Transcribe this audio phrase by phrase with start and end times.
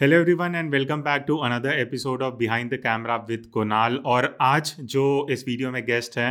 [0.00, 4.36] Hello everyone and welcome back to another episode of behind the camera with Kunal और
[4.40, 6.28] आज जो इस video में गेस्ट है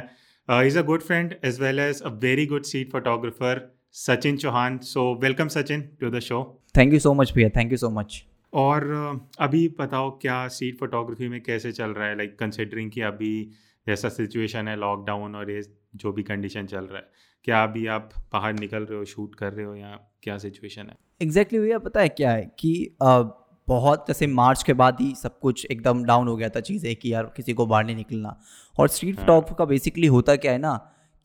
[0.50, 5.20] is a good friend as well as a very good street photographer Sachin Chauhan so
[5.22, 8.24] welcome Sachin to the show thank you so much भैया thank you so much
[8.54, 8.81] और
[9.15, 12.18] uh, अभी बताओ क्या street photography में कैसे चल रहा है?
[12.18, 13.50] लाइक like, कंसिडरिंग कि अभी
[13.88, 15.62] जैसा सिचुएशन है लॉकडाउन और ये
[15.96, 19.53] जो भी कंडीशन चल रहा है क्या अभी आप बाहर निकल रहे हो शूट कर
[19.53, 20.95] रहे हो या क्या सिचुएशन है?
[21.21, 23.25] एग्जैक्टली exactly भैया पता है क्या है कि uh,
[23.67, 27.13] बहुत जैसे मार्च के बाद ही सब कुछ एकदम डाउन हो गया था चीज़ें कि
[27.13, 28.35] यार किसी को बाहर नहीं निकलना।
[28.75, 30.73] और स्ट्रीट फोटोग्राफी हाँ। का बेसिकली होता क्या है ना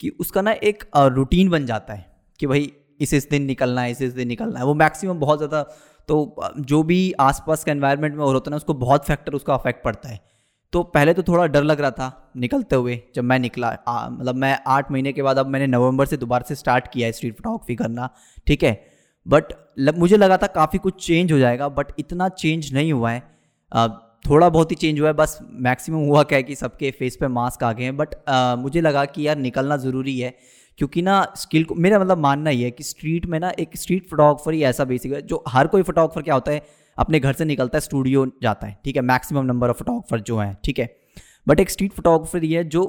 [0.01, 2.07] कि उसका ना एक रूटीन बन जाता है
[2.41, 5.39] कि भाई इस इस दिन निकलना है इस इस दिन निकलना है। वो मैक्सिमम बहुत
[5.39, 5.63] ज़्यादा
[6.09, 9.33] तो जो भी आसपास का एनवायरनमेंट में हो रहा होता है ना उसको बहुत फैक्टर
[9.33, 10.21] उसका अफेक्ट पड़ता है।
[10.73, 13.71] तो पहले तो थोड़ा डर लग रहा था निकलते हुए जब मैं निकला।
[14.11, 17.13] मतलब मैं आठ महीने के बाद अब मैंने नवंबर से दोबारा से स्टार्ट किया है
[17.13, 18.09] स्ट्रीट फोटोग्राफी करना
[18.47, 18.73] ठीक है?
[19.27, 19.53] बट
[19.99, 23.23] मुझे लगा था काफ़ी कुछ चेंज हो जाएगा बट इतना चेंज नहीं हुआ है।
[23.73, 23.87] आ,
[24.25, 27.29] थोड़ा बहुत ही चेंज हुआ है बस मैक्सिमम हुआ क्या है कि सबके फेस पे
[27.29, 28.15] मास्क आ गए हैं। बट
[28.59, 30.35] मुझे लगा कि यार निकलना ज़रूरी है
[30.79, 34.09] क्योंकि ना स्किल को मेरा मतलब मानना ही है कि स्ट्रीट में ना एक स्ट्रीट
[34.11, 36.63] फोटोग्राफर ही ऐसा बेसिक है जो हर कोई फोटोग्राफर क्या होता है
[36.99, 39.03] अपने घर से निकलता है स्टूडियो जाता है, ठीक है?
[39.03, 40.89] मैक्सिमम नंबर ऑफ़ फोटोग्राफर जो हैं, ठीक है?
[41.49, 42.83] बट एक स्ट्रीट फोटोग्राफर ये है जो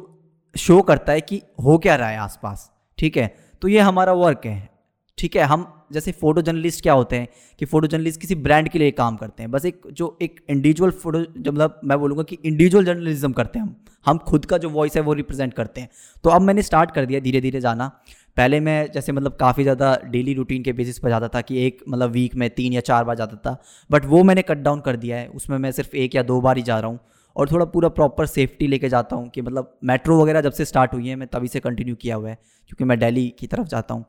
[0.55, 3.33] शो करता है कि हो क्या रहा है आसपास, ठीक है?
[3.61, 4.69] तो ये हमारा वर्क है,
[5.17, 5.43] ठीक है?
[5.43, 7.27] हम जैसे फ़ोटो जर्नलिस्ट क्या होते हैं
[7.59, 10.91] कि फ़ोटो जर्नलिस्ट किसी ब्रांड के लिए काम करते हैं। बस एक जो एक इंडिविजुअल
[10.91, 14.95] फ़ोटो मतलब मैं बोलूँगा कि इंडिविजुअल जर्नलिज्म करते हैं हम। हम खुद का जो वॉइस
[14.95, 15.89] है वो रिप्रेजेंट करते हैं।
[16.23, 17.91] तो अब मैंने स्टार्ट कर दिया धीरे धीरे जाना।
[18.39, 21.83] पहले मैं जैसे मतलब काफ़ी ज़्यादा डेली रूटीन के बेसिस पर जाता था कि एक
[21.87, 23.51] मतलब वीक में तीन या चार बार जाता था
[23.89, 26.57] बट वो मैंने कट डाउन कर दिया है। उसमें मैं सिर्फ़ एक या दो बार
[26.57, 26.99] ही जा रहा हूँ
[27.35, 30.93] और थोड़ा पूरा प्रॉपर सेफ्टी लेके जाता हूँ कि मतलब मेट्रो वगैरह जब से स्टार्ट
[30.93, 32.35] हुई है मैं तभी से कंटिन्यू किया हुआ है
[32.69, 34.05] क्योंकि मैं दिल्ली की तरफ़ जाता हूँ।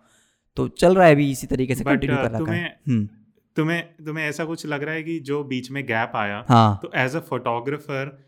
[0.57, 3.09] तो चल रहा है अभी इसी तरीके से कंटिन्यू uh, कर रहा है हम्म।
[3.57, 6.91] तुम्हें तुम्हें ऐसा कुछ लग रहा है कि जो बीच में गैप आया हाँ। तो
[6.97, 8.19] एज अ फोटोग्राफर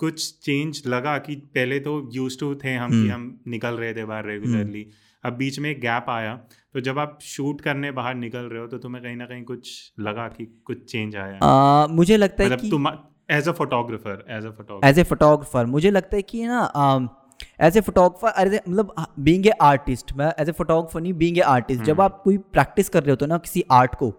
[0.00, 3.94] कुछ चेंज लगा कि पहले तो यूज़ टू थे हम कि हम्म। हम निकल रहे
[3.94, 4.86] थे बाहर रेगुलरली
[5.24, 6.34] अब बीच में एक गैप आया
[6.74, 9.92] तो जब आप शूट करने बाहर निकल रहे हो तो तुम्हें कहीं ना कहीं कुछ
[10.00, 12.88] लगा कि कुछ चेंज आया आ, मुझे लगता है मतलब कि तुम
[13.30, 17.18] as a photographer as a photographer as a photographer मुझे लगता है कि ना
[17.62, 21.38] as a photographer as a मतलब बींग ए आर्टिस्ट मैं एज ए फोटोग्राफर नहीं बींग
[21.38, 24.12] ए आर्टिस्ट जब आप कोई प्रैक्टिस कर रहे होते हो ना किसी आर्ट को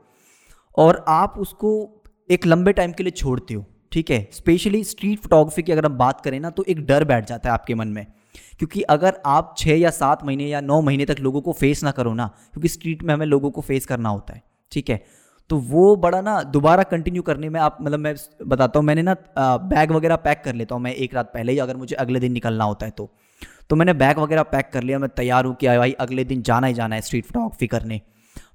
[0.77, 1.71] और आप उसको
[2.31, 4.29] एक लंबे टाइम के लिए छोड़ते हो ठीक है?
[4.31, 7.53] स्पेशली स्ट्रीट फोटोग्राफी की अगर हम बात करें ना तो एक डर बैठ जाता है
[7.53, 8.05] आपके मन में।
[8.59, 11.91] क्योंकि अगर आप छः या सात महीने या नौ महीने तक लोगों को फेस ना
[11.91, 15.03] करो ना, क्योंकि स्ट्रीट में हमें लोगों को फेस करना होता है, ठीक है?
[15.49, 18.15] तो वो बड़ा ना दोबारा कंटिन्यू करने में आप मतलब मैं
[18.47, 21.59] बताता हूँ, मैंने ना बैग वगैरह पैक कर लेता हूँ मैं एक रात पहले ही,
[21.59, 23.09] अगर मुझे अगले दिन निकलना होता है तो।
[23.69, 26.67] तो मैंने बैग वगैरह पैक कर लिया, मैं तैयार हूँ कि भाई अगले दिन जाना
[26.67, 28.01] ही जाना है स्ट्रीट फोटोग्राफी करने।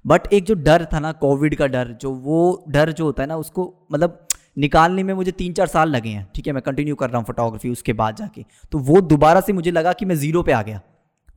[0.07, 3.27] बट एक जो डर था ना कोविड का डर, जो वो डर जो होता है
[3.29, 4.24] ना, उसको मतलब
[4.57, 7.25] निकालने में मुझे तीन चार साल लगे हैं। ठीक है, मैं कंटिन्यू कर रहा हूँ
[7.25, 10.61] फोटोग्राफी उसके बाद जाके। तो वो दोबारा से मुझे लगा कि मैं ज़ीरो पे आ
[10.61, 10.81] गया।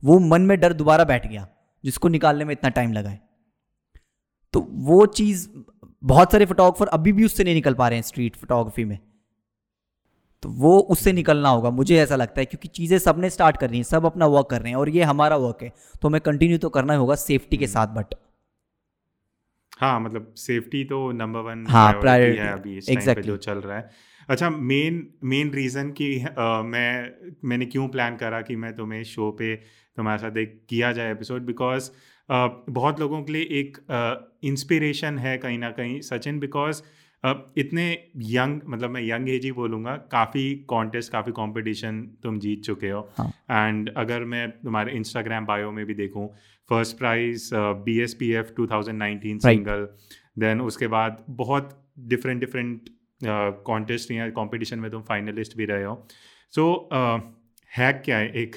[0.03, 1.47] वो मन में डर दोबारा बैठ गया,
[1.83, 3.21] जिसको निकालने में इतना टाइम लगा है।
[4.53, 5.47] तो वो चीज़,
[6.03, 8.97] बहुत सारे फोटोग्राफर अभी भी उससे नहीं निकल पा रहे हैं स्ट्रीट फोटोग्राफी में।
[10.43, 13.77] तो वो उससे निकलना होगा, मुझे ऐसा लगता है, क्योंकि चीज़ें सबने स्टार्ट कर रही
[13.77, 15.71] हैं, सब अपना वर्क कर रहे हैं, और ये हमारा वर्क है।
[16.01, 18.15] तो हमें कंटिन्यू तो करना होगा सेफ्टी के साथ बट
[19.79, 23.57] हाँ मतलब सेफ्टी तो नंबर वन हाँ प्रायोरिटी है अभी इस टाइम पे जो चल
[23.57, 23.89] रहा है।
[24.29, 26.09] अच्छा मेन मेन रीज़न कि
[26.39, 27.11] आ, मैं
[27.45, 29.55] मैंने क्यों प्लान करा कि मैं तुम्हें शो पे
[29.97, 31.89] तुम्हारे साथ एक किया जाए एपिसोड बिकॉज़
[32.29, 33.77] बहुत लोगों के लिए एक
[34.43, 36.81] इंस्पिरेशन है कहीं ना कहीं सचिन बिकॉज़
[37.23, 37.85] अब इतने
[38.17, 43.09] यंग मतलब मैं यंग एज ही बोलूँगा काफ़ी कॉन्टेस्ट काफ़ी कंपटीशन तुम जीत चुके हो।
[43.19, 44.03] एंड हाँ.
[44.03, 46.27] अगर मैं तुम्हारे इंस्टाग्राम बायो में भी देखूँ
[46.69, 49.87] first prize B S P F two thousand nineteen single
[50.39, 52.89] then उसके बाद बहुत डिफरेंट डिफरेंट
[53.65, 56.07] कॉन्टेस्ट या कॉम्पिटिशन में तुम फाइनलिस्ट भी रहे हो।
[56.51, 58.55] सो so, uh, क्या है एक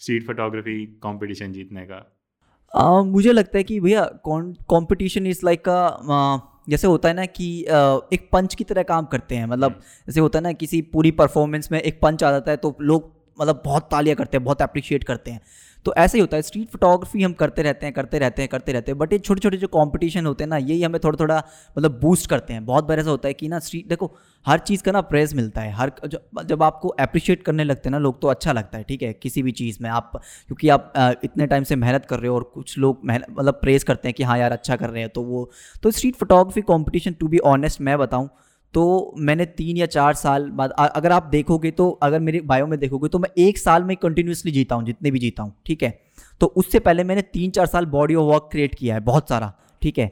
[0.00, 2.04] स्ट्रीट फोटोग्राफी कॉम्पिटिशन जीतने का?
[2.74, 5.68] uh, मुझे लगता है कि भैया कॉम्पिटिशन इज़ लाइक
[6.68, 7.48] जैसे होता है ना कि
[8.12, 11.10] एक पंच की तरह काम करते हैं मतलब हम्म। जैसे होता है ना किसी पूरी
[11.10, 14.62] परफॉर्मेंस में एक पंच आ जाता है तो लोग मतलब बहुत तालियाँ करते हैं बहुत
[14.62, 15.40] अप्रिशिएट करते हैं
[15.86, 18.72] तो ऐसे ही होता है। स्ट्रीट फोटोग्राफी हम करते रहते हैं, करते रहते हैं, करते
[18.72, 21.36] रहते हैं बट ये छोटे छोटे जो कॉम्पिटिशन होते हैं ना, यही हमें थोड़ा थोड़ा
[21.76, 24.10] मतलब बूस्ट करते हैं। बहुत बार ऐसा होता है कि ना स्ट्रीट देखो,
[24.46, 25.92] हर चीज़ का ना प्रेज मिलता है। हर
[26.44, 29.12] जब आपको अप्रिशिएट करने लगते हैं ना लोग तो अच्छा लगता है, ठीक है?
[29.12, 30.10] किसी भी चीज़ में आप,
[30.46, 30.92] क्योंकि आप
[31.24, 34.14] इतने टाइम से मेहनत कर रहे हो और कुछ लोग मेहनत मतलब प्रेज करते हैं
[34.14, 35.50] कि हाँ यार अच्छा कर रहे हैं तो वो
[35.82, 38.28] तो street photography competition to be honest मैं बताऊँ
[38.76, 42.78] तो मैंने तीन या चार साल बाद अगर आप देखोगे तो अगर मेरे बायो में
[42.78, 45.90] देखोगे तो मैं एक साल में कंटिन्यूसली जीता हूँ, जितने भी जीता हूँ, ठीक है?
[46.40, 49.52] तो उससे पहले मैंने तीन चार साल बॉडी ऑफ़ वर्क क्रिएट किया है, बहुत सारा,
[49.82, 50.10] ठीक है?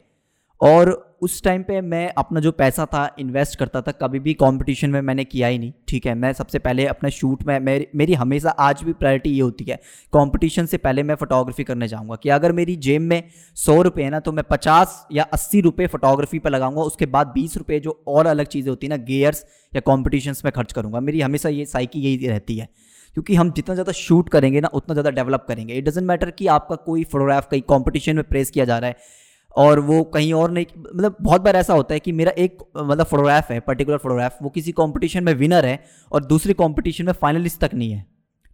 [0.60, 0.92] और
[1.22, 5.00] उस टाइम पे मैं अपना जो पैसा था इन्वेस्ट करता था, कभी भी कंपटीशन में
[5.02, 6.14] मैंने किया ही नहीं, ठीक है?
[6.14, 9.76] मैं सबसे पहले अपना शूट में मेरी मेरी हमेशा आज भी प्रायोरिटी ये होती है
[10.12, 13.22] कंपटीशन से पहले मैं फोटोग्राफी करने जाऊँगा कि अगर मेरी जेब में
[13.56, 17.32] सौ रुपये है ना तो मैं पचास या अस्सी रुपये फोटोग्राफी पर लगाऊँगा, उसके बाद
[17.34, 21.20] बीस रुपये जो और अलग चीज़ें होती ना गेयर्स या कॉम्पिटिशन्स में खर्च करूँगा। मेरी
[21.20, 22.68] हमेशा ये साइकी यही रहती है,
[23.16, 26.46] क्योंकि हम जितना ज़्यादा शूट करेंगे ना, उतना ज़्यादा डेवलप करेंगे। इट डजेंट मैटर कि
[26.50, 29.22] आपका कोई फोटोग्राफ कहीं कॉम्पिटिशन में प्रेस किया जा रहा है
[29.56, 33.06] और वो कहीं और नहीं मतलब बहुत बार ऐसा होता है कि मेरा एक मतलब
[33.06, 35.78] फोटोग्राफ है पर्टिकुलर फोटोग्राफ वो किसी कंपटीशन में विनर है
[36.12, 38.04] और दूसरी कंपटीशन में फाइनलिस्ट तक नहीं है,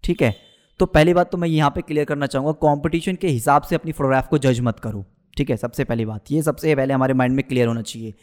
[0.05, 0.35] ठीक है?
[0.81, 3.93] तो पहली बात तो मैं यहाँ पे क्लियर करना चाहूँगा कंपटीशन के हिसाब से अपनी
[3.93, 5.05] फोटोग्राफ को जज मत करो,
[5.37, 5.56] ठीक है?
[5.56, 8.14] सबसे पहली बात, ये सबसे पहले हमारे माइंड में क्लियर होना चाहिए,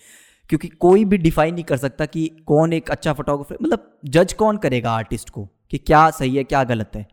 [0.49, 4.57] क्योंकि कोई भी डिफाइन नहीं कर सकता कि कौन एक अच्छा फोटोग्राफर मतलब जज कौन
[4.57, 7.07] करेगा आर्टिस्ट को कि क्या सही है, क्या गलत है?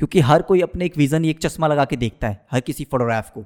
[0.00, 3.30] क्योंकि हर कोई अपने एक विज़न एक चश्मा लगा के देखता है, हर किसी फोटोग्राफ
[3.30, 3.44] को।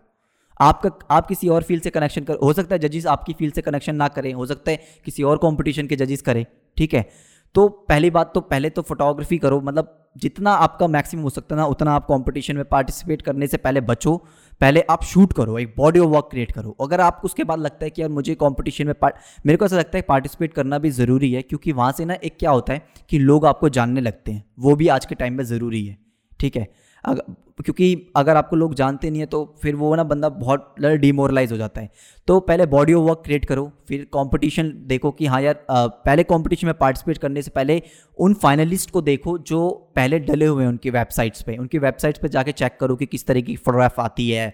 [0.60, 3.62] आपका, आप किसी और फ़ील्ड से कनेक्शन कर, हो सकता है जजिस आपकी फ़ील्ड से
[3.62, 6.44] कनेक्शन ना करें, हो सकता है किसी और कंपटीशन के जजेस करें,
[6.76, 7.08] ठीक है?
[7.54, 11.60] तो पहली बात तो पहले तो फोटोग्राफी करो मतलब जितना आपका मैक्सिमम हो सकता है
[11.60, 14.16] ना, उतना आप कंपटीशन में पार्टिसिपेट करने से पहले बचो,
[14.60, 17.84] पहले आप शूट करो, एक बॉडी ऑफ़ वर्क क्रिएट करो। अगर आपको उसके बाद लगता
[17.84, 20.90] है कि यार मुझे कंपटीशन में पार्ट मेरे को ऐसा लगता है पार्टिसिपेट करना भी
[20.92, 24.32] ज़रूरी है, क्योंकि वहाँ से ना एक क्या होता है कि लोग आपको जानने लगते
[24.32, 25.96] हैं, वो भी आज के टाइम में ज़रूरी है,
[26.40, 26.68] ठीक है?
[27.06, 31.56] क्योंकि अगर आपको लोग जानते नहीं है तो फिर वो ना बंदा बहुत डिमोरलाइज हो
[31.56, 31.90] जाता है।
[32.28, 36.66] तो पहले बॉडी ऑफ़ वर्क क्रिएट करो, फिर कंपटीशन देखो कि हाँ यार पहले कंपटीशन
[36.66, 37.80] में पार्टिसिपेट करने से पहले
[38.18, 42.28] उन फाइनलिस्ट को देखो जो पहले डले हुए हैं उनकी वेबसाइट्स पे। उनकी वेबसाइट्स पे
[42.28, 44.50] जाके चेक करो कि किस तरह की फोटोग्राफ आती है,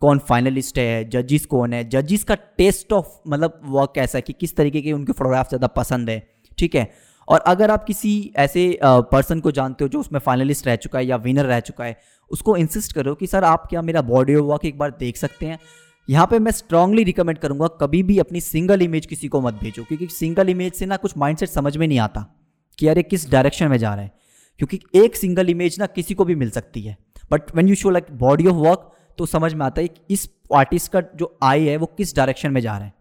[0.00, 4.32] कौन फाइनलिस्ट है जजिस कौन है। जजिस का टेस्ट ऑफ़ मतलब वर्क कैसा है कि
[4.32, 6.22] किस तरीके की उनकी फोटोग्राफ ज़्यादा पसंद है,
[6.58, 6.90] ठीक है?
[7.28, 11.04] और अगर आप किसी ऐसे पर्सन को जानते हो जो उसमें फाइनलिस्ट रह चुका है
[11.06, 11.96] या विनर रह चुका है
[12.30, 15.58] उसको इंसिस्ट करो कि सर आप क्या मेरा बॉडी वर्क एक बार देख सकते हैं?
[16.08, 19.82] यहाँ पे मैं स्ट्रांगली रिकमेंड करूँगा कभी भी अपनी सिंगल इमेज किसी को मत भेजो
[19.84, 22.24] क्योंकि सिंगल इमेज से ना कुछ माइंडसेट समझ में नहीं आता
[22.78, 24.12] कि यार ये किस डायरेक्शन में जा रहा है?
[24.58, 26.96] क्योंकि एक सिंगल इमेज ना किसी को भी मिल सकती है।
[27.32, 30.28] But when you show like body of work तो समझ में आता है कि इस
[30.54, 32.92] आर्टिस्ट का जो आई है वो किस डायरेक्शन में जा रहा है।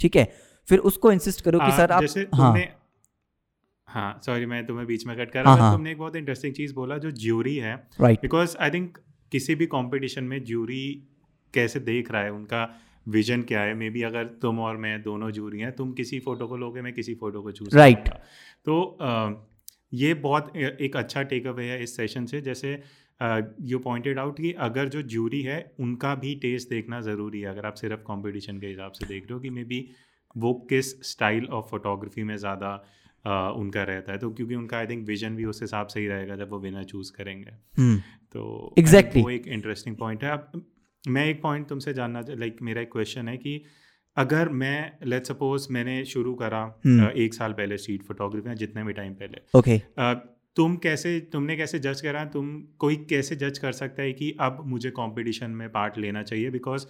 [0.00, 0.32] ठीक है?
[0.68, 2.04] फिर उसको इंसिस्ट करो कि सर आप
[2.34, 2.54] हाँ।
[3.88, 5.72] हाँ सॉरी मैं तुम्हें बीच में कट कर रहा हूँ हाँ.
[5.72, 8.98] तुमने एक बहुत इंटरेस्टिंग चीज़ बोला जो ज्यूरी है। राइट बिकॉज़ आई थिंक
[9.32, 10.82] किसी भी कंपटीशन में ज्यूरी
[11.54, 12.68] कैसे देख रहा है उनका
[13.06, 13.74] विजन क्या है?
[13.74, 16.92] मे बी अगर तुम और मैं दोनों जूरी हैं तुम किसी फ़ोटो को लोगे मैं
[16.92, 18.08] किसी फ़ोटो को चूज़ राइट
[18.66, 19.32] तो आ,
[19.94, 22.72] ये बहुत एक अच्छा टेक अवे है इस सेशन से। जैसे
[23.62, 27.66] यू पॉइंटेड आउट कि अगर जो जूरी है उनका भी टेस्ट देखना ज़रूरी है। अगर
[27.66, 29.86] आप सिर्फ़ कंपटीशन के हिसाब से देख रहे हो कि मे बी
[30.36, 32.72] वो किस स्टाइल ऑफ़ फोटोग्राफी में ज़्यादा
[33.28, 36.36] उनका रहता है तो क्योंकि उनका आई थिंक विजन भी उस हिसाब से ही रहेगा
[36.36, 38.00] जब वो विनर चूज़ करेंगे hmm.
[38.32, 39.22] तो exactly.
[39.22, 40.66] वो एक इंटरेस्टिंग पॉइंट है अब
[41.08, 43.62] मैं एक पॉइंट तुमसे जानना लाइक मेरा एक क्वेश्चन है कि
[44.16, 47.16] अगर मैं लेट सपोज़ मैंने शुरू करा hmm.
[47.16, 50.16] एक साल पहले स्ट्रीट फोटोग्राफी जितने भी टाइम पहले ओके okay.
[50.56, 54.62] तुम कैसे तुमने कैसे जज करा तुम कोई कैसे जज कर सकता है कि अब
[54.66, 56.86] मुझे कंपटीशन में पार्ट लेना चाहिए बिकॉज़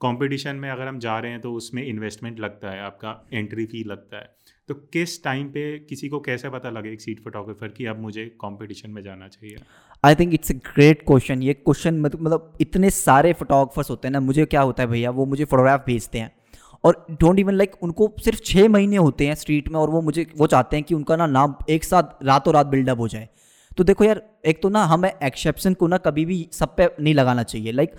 [0.00, 3.84] कंपटीशन में अगर हम जा रहे हैं तो उसमें इन्वेस्टमेंट लगता है आपका एंट्री फ़ी
[3.84, 4.36] लगता है
[4.70, 8.24] तो किस टाइम पे किसी को कैसे पता लगे एक सीट फोटोग्राफर कि अब मुझे
[8.40, 9.56] कंपटीशन में जाना चाहिए?
[10.04, 14.20] I think it's a great question ये क्वेश्चन मतलब इतने सारे फोटोग्राफर्स होते हैं ना,
[14.20, 15.10] मुझे क्या होता है भैया?
[15.10, 16.30] वो मुझे फोटोग्राफ भेजते हैं।
[16.84, 20.26] और डोंट इवन लाइक उनको सिर्फ़ छः महीने होते हैं स्ट्रीट में और वो मुझे,
[20.36, 23.28] वो चाहते हैं कि उनका ना नाम एक साथ रातों रात बिल्डअप हो जाए।
[23.78, 27.14] तो देखो यार, एक तो ना हमें एक्सेप्शन को ना कभी भी सब पे नहीं
[27.14, 27.96] लगाना चाहिए। लाइक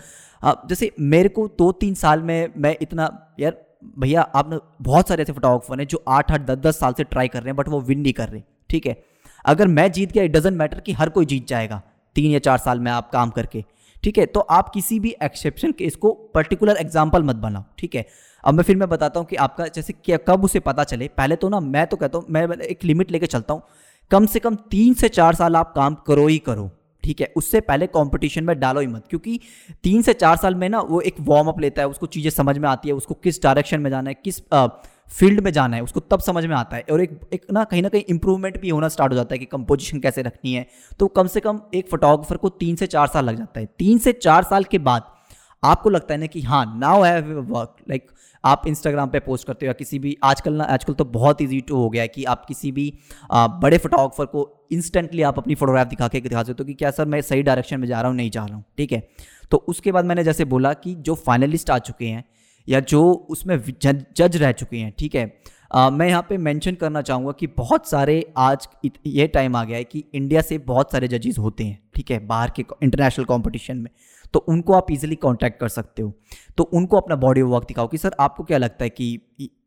[0.70, 3.62] जैसे मेरे को दो तीन साल में मैं इतना, यार
[4.00, 4.50] भैया आप
[4.82, 7.50] बहुत सारे ऐसे फोटोग्राफर हैं जो आठ आठ, दस दस साल से ट्राई कर रहे
[7.50, 8.98] हैं बट वो विन नहीं कर रहे, ठीक है?
[9.46, 11.82] अगर मैं जीत गया इट डजेंट मैटर कि हर कोई जीत जाएगा,
[12.16, 13.64] तीन या चार साल में आप काम करके,
[14.04, 14.26] ठीक है?
[14.26, 18.06] तो आप किसी भी एक्सेप्शन केस को पर्टिकुलर एग्ज़ाम्पल मत बनाओ, ठीक है?
[18.44, 21.36] अब मैं फिर मैं बताता हूँ कि आपका जैसे क्या कब उसे पता चले, पहले
[21.36, 23.62] तो ना मैं तो कहता हूँ, मैं एक लिमिट लेके चलता हूँ,
[24.12, 26.70] कम से कम तीन से चार साल आप काम करो ही करो
[27.04, 29.40] ठीक है, उससे पहले कंपटीशन में डालो ही मत, क्योंकि
[29.84, 32.58] तीन से चार साल में ना वो एक वार्म अप लेता है, उसको चीज़ें समझ
[32.58, 34.42] में आती है, उसको किस डायरेक्शन में जाना है, किस
[35.12, 37.82] फ़ील्ड में जाना है, उसको तब समझ में आता है। और एक एक ना कहीं
[37.82, 40.66] ना कहीं इंप्रूवमेंट भी होना स्टार्ट हो जाता है कि कंपोजिशन कैसे रखनी है।
[41.00, 43.98] तो कम से कम एक फोटोग्राफर को तीन से चार साल लग जाता है। तीन
[43.98, 45.10] से चार साल के बाद
[45.64, 48.12] आपको लगता है ना कि हाँ नाउ हैव वर्क लाइक
[48.46, 51.62] आप इंस्टाग्राम पे पोस्ट करते हो या किसी भी आजकल ना आजकल तो बहुत ईजी
[51.62, 52.94] टू हो गया है कि आप किसी भी
[53.32, 56.92] आ, बड़े फोटोग्राफर को इंस्टेंटली आप अपनी फोटोग्राफ दिखा के दिखा सकते हो कि क्या
[56.92, 59.08] सर मैं सही डायरेक्शन में जा रहा हूँ नहीं जा रहा हूँ ठीक है?
[59.52, 62.24] तो उसके बाद मैंने जैसे बोला कि जो फाइनलिस्ट आ चुके हैं
[62.70, 63.60] या जो उसमें
[64.18, 65.42] जज रह चुके हैं ठीक है?
[65.74, 68.68] आ, मैं यहाँ पे मेंशन करना चाहूँगा कि बहुत सारे आज
[69.06, 72.20] ये टाइम आ गया है कि इंडिया से बहुत सारे जजेस होते हैं ठीक है?
[72.28, 73.90] बाहर के इंटरनेशनल कंपटीशन में।
[74.34, 76.14] तो उनको आप इजीली कांटेक्ट कर सकते हो।
[76.58, 79.20] तो उनको अपना बॉडी वर्क दिखाओ कि, सर, आपको क्या लगता है कि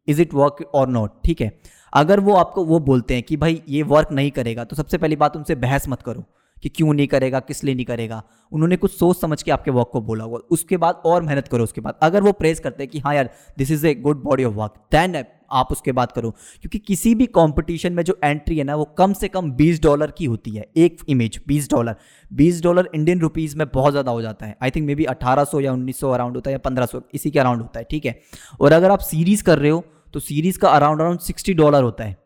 [0.09, 1.61] इज़ इट वर्क और नॉट ठीक है?
[1.94, 5.16] अगर वो आपको, वो बोलते हैं कि, भाई, ये वर्क नहीं करेगा तो सबसे पहली
[5.16, 6.25] बात उनसे बहस मत करो
[6.62, 9.88] कि क्यों नहीं करेगा, किस लिए नहीं करेगा। उन्होंने कुछ सोच समझ के आपके वर्क
[9.92, 12.90] को बोला होगा। उसके बाद और मेहनत करो उसके बाद। अगर वो प्रेस करते हैं
[12.90, 16.30] कि हाँ यार this is a good body of work than आप उसके बाद करो,
[16.30, 20.11] क्योंकि किसी भी कंपटीशन में जो एंट्री है ना, वो कम से कम 20 डॉलर
[20.11, 21.96] की होती है, एक image 20 dollar
[22.30, 25.44] 20 dollar Indian rupees में बहुत ज़्यादा हो जाता है। आई थिंक मे बी अठारह
[25.44, 28.20] सौ या 1900 अराउंड होता है या 1500 इसी के अराउंड होता है, ठीक है?
[28.61, 29.84] और अगर आप सीरीज़ कर रहे हो
[30.14, 32.16] तो सीरीज़ का अराउंड अराउंड सिक्सटी डॉलर होता है।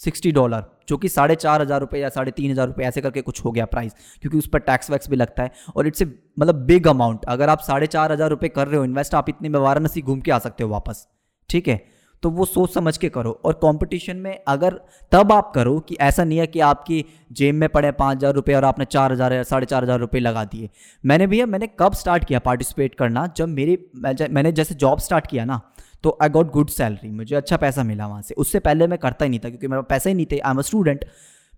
[0.00, 3.20] सिक्सटी डॉलर जो कि साढ़े चार हज़ार रुपये या साढ़े तीन हज़ार रुपये ऐसे करके
[3.22, 6.06] कुछ हो गया प्राइस क्योंकि उस पर टैक्स वैक्स भी लगता है। और इट्स ए
[6.38, 9.48] मतलब बिग अमाउंट अगर आप साढ़े चार हज़ार रुपये कर रहे हो इन्वेस्ट आप इतने
[9.48, 11.06] में वाराणसी घूम के आ सकते हो वापस,
[11.50, 11.76] ठीक है?
[12.24, 14.80] तो वो सोच समझ के करो। और कंपटीशन में अगर
[15.12, 18.54] तब आप करो कि ऐसा नहीं है कि आपकी जेब में पड़े पाँच हज़ार रुपये
[18.54, 20.68] और आपने चार हज़ार साढ़े चार हज़ार रुपये लगा दिए।
[21.04, 23.26] मैंने भैया, मैंने कब स्टार्ट किया पार्टिसिपेट करना?
[23.36, 25.60] जब मेरी मैंने जैसे जॉब स्टार्ट किया ना
[26.04, 29.24] तो आई गॉट गुड सैलरी मुझे अच्छा पैसा मिला वहाँ से। उससे पहले मैं करता
[29.24, 31.04] ही नहीं था, क्योंकि मेरे पैसे ही नहीं थे। आई एम अ स्टूडेंट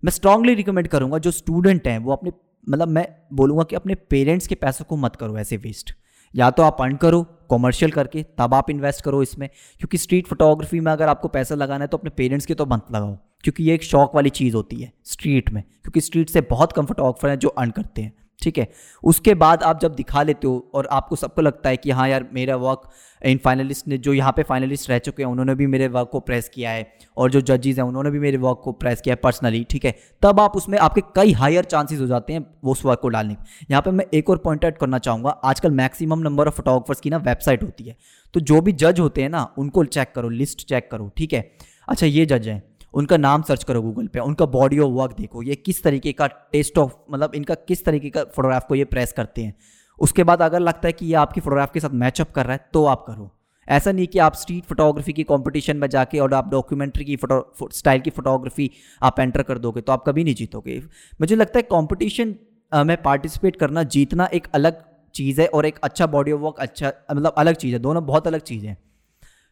[0.03, 2.31] मैं स्ट्रांगली रिकमेंड करूँगा, जो स्टूडेंट हैं, वो अपने
[2.67, 5.93] मतलब मैं बोलूँगा कि अपने पेरेंट्स के पैसों को मत करो, ऐसे वेस्ट
[6.33, 10.79] या तो आप अर्न करो कॉमर्शियल करके, तब आप इन्वेस्ट करो इसमें। क्योंकि स्ट्रीट फोटोग्राफी
[10.79, 13.75] में अगर आपको पैसा लगाना है तो अपने पेरेंट्स के तो मत लगाओ। क्योंकि ये
[13.75, 17.39] एक शौक वाली चीज़ होती है स्ट्रीट में। क्योंकि स्ट्रीट से बहुत कम फोटोग्राफर हैं
[17.39, 18.67] जो अर्न करते हैं। ठीक है?
[19.03, 22.27] उसके बाद आप जब दिखा लेते हो और आपको सबको लगता है कि हाँ यार,
[22.33, 22.89] मेरा वर्क
[23.21, 26.19] इन फाइनलिस्ट ने जो यहाँ पे फाइनलिस्ट रह चुके हैं, उन्होंने भी मेरे वर्क को
[26.19, 26.85] प्रेस किया है
[27.17, 29.95] और जो जजेज हैं, उन्होंने भी मेरे वर्क को प्रेस किया है पर्सनली ठीक है?
[30.21, 33.35] तब आप उसमें आपके कई हायर चांसेस हो जाते हैं वो उस वर्क को डालने
[33.71, 37.09] यहाँ पर मैं एक और पॉइंट आउट करना चाहूँगा, आजकल मैक्सिमम नंबर ऑफ़ फोटोग्राफर्स की
[37.09, 37.95] ना वेबसाइट होती है।
[38.33, 41.51] तो जो भी जज होते हैं ना, उनको चेक करो लिस्ट चेक करो, ठीक है?
[41.87, 42.61] अच्छा ये जज हैं।
[42.93, 46.27] उनका नाम सर्च करो गूगल पे, उनका बॉडी ऑफ़ वर्क देखो, ये किस तरीके का
[46.27, 49.55] टेस्ट ऑफ़ मतलब इनका किस तरीके का फोटोग्राफ को ये प्रेस करते हैं।
[49.99, 52.69] उसके बाद अगर लगता है कि ये आपकी फोटोग्राफ के साथ मैचअप कर रहा है
[52.73, 53.29] तो आप करो।
[53.67, 57.69] ऐसा नहीं कि आप स्ट्रीट फोटोग्राफी की कंपटीशन में जाके और आप डॉक्यूमेंट्री की फ़ोटो
[57.73, 58.69] स्टाइल की फोटोग्राफी
[59.01, 60.79] आप एंटर कर दोगे तो आप कभी नहीं जीतोगे।
[61.21, 62.35] मुझे लगता है कॉम्पिटिशन
[62.71, 64.83] में पार्टिसिपेट करना जीतना एक अलग
[65.15, 68.27] चीज़ है और एक अच्छा बॉडी ऑफ़ वर्क अच्छा मतलब अलग चीज़ है, दोनों बहुत
[68.27, 68.77] अलग चीज़ है।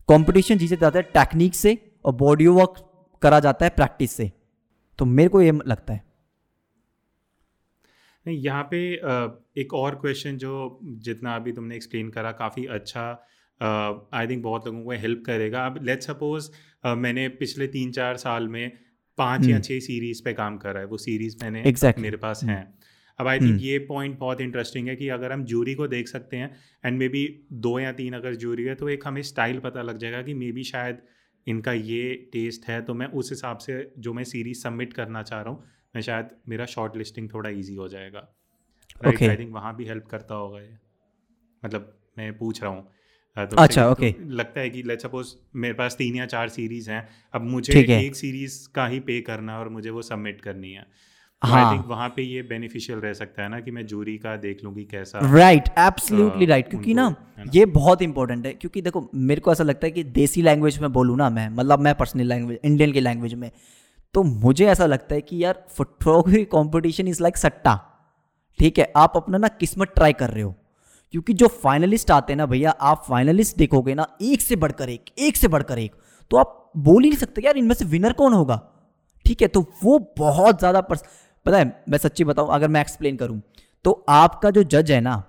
[0.09, 2.83] कॉम्पिटिशन जीते जाता है टेक्निक से और बॉडी वर्क
[3.25, 4.31] करा जाता है प्रैक्टिस से
[4.99, 6.03] तो मेरे को ये लगता है
[8.25, 8.79] नहीं यहाँ पे
[9.57, 10.53] एक और क्वेश्चन जो
[11.01, 13.03] जितना अभी तुमने एक्सप्लेन करा काफ़ी अच्छा
[13.61, 16.49] आई थिंक बहुत लोगों को हेल्प करेगा अब लेट सपोज़
[16.97, 18.71] मैंने पिछले तीन चार साल में
[19.17, 22.01] पाँच या हम्म। छह सीरीज़ पे काम करा है वो सीरीज़ मैंने exactly.
[22.01, 22.73] मेरे पास हैं हम्म।
[23.19, 26.07] अब आई थिंक हम्म। ये पॉइंट बहुत इंटरेस्टिंग है कि अगर हम जूरी को देख
[26.07, 26.51] सकते हैं
[26.85, 27.27] एंड मे बी
[27.59, 30.51] दो या तीन अगर जूरी है तो एक हमें स्टाइल पता लग जाएगा कि मे
[30.51, 31.01] बी शायद
[31.47, 35.41] इनका ये टेस्ट है तो मैं उस हिसाब से जो मैं सीरीज़ सबमिट करना चाह
[35.41, 35.63] रहा हूँ
[35.95, 38.19] मैं शायद मेरा शॉर्ट लिस्टिंग थोड़ा ईजी हो जाएगा।
[39.01, 40.77] राइट आई थिंक वहाँ भी हेल्प करता होगा ये।
[41.63, 42.91] मतलब मैं पूछ रहा हूँ।
[43.37, 46.89] तो अच्छा ओके तो लगता है कि लेट्स सपोज़ मेरे पास तीन या चार सीरीज़
[46.91, 50.71] हैं अब मुझे एक सीरीज़ का ही पे करना है और मुझे वो सबमिट करनी
[50.71, 50.85] है।
[51.41, 54.63] हाँ। थिंक वहाँ पे ये बेनिफिशियल रह सकता है ना कि मैं जूरी का देख
[54.63, 57.15] लूँ कि कैसा राइट एब्सोल्युटली राइट क्योंकि ना
[57.53, 60.91] ये बहुत इंपॉर्टेंट है क्योंकि देखो मेरे को ऐसा लगता है कि देसी लैंग्वेज में
[60.93, 63.51] बोलूँ ना मैं मतलब मैं पर्सनल लैंग्वेज इंडियन की लैंग्वेज में
[64.13, 67.79] तो मुझे ऐसा लगता है कि यार फोटोग्राफी कॉम्पिटिशन इज़ लाइक सट्टा
[68.59, 68.93] ठीक है?
[68.95, 70.55] आप अपना ना किस्मत ट्राई कर रहे हो
[71.11, 75.05] क्योंकि जो फाइनलिस्ट आते हैं ना भैया आप फाइनलिस्ट देखोगे ना एक से बढ़कर एक
[75.19, 75.91] एक से बढ़कर एक
[76.31, 78.61] तो आप बोल ही नहीं सकते यार इनमें से विनर कौन होगा
[79.25, 79.47] ठीक है?
[79.47, 80.81] तो वो बहुत ज़्यादा
[81.45, 83.41] पता है, मैं सच्ची बताऊँ, अगर मैं एक्सप्लेन करूँ
[83.85, 85.23] तो आपका जो जज है ना,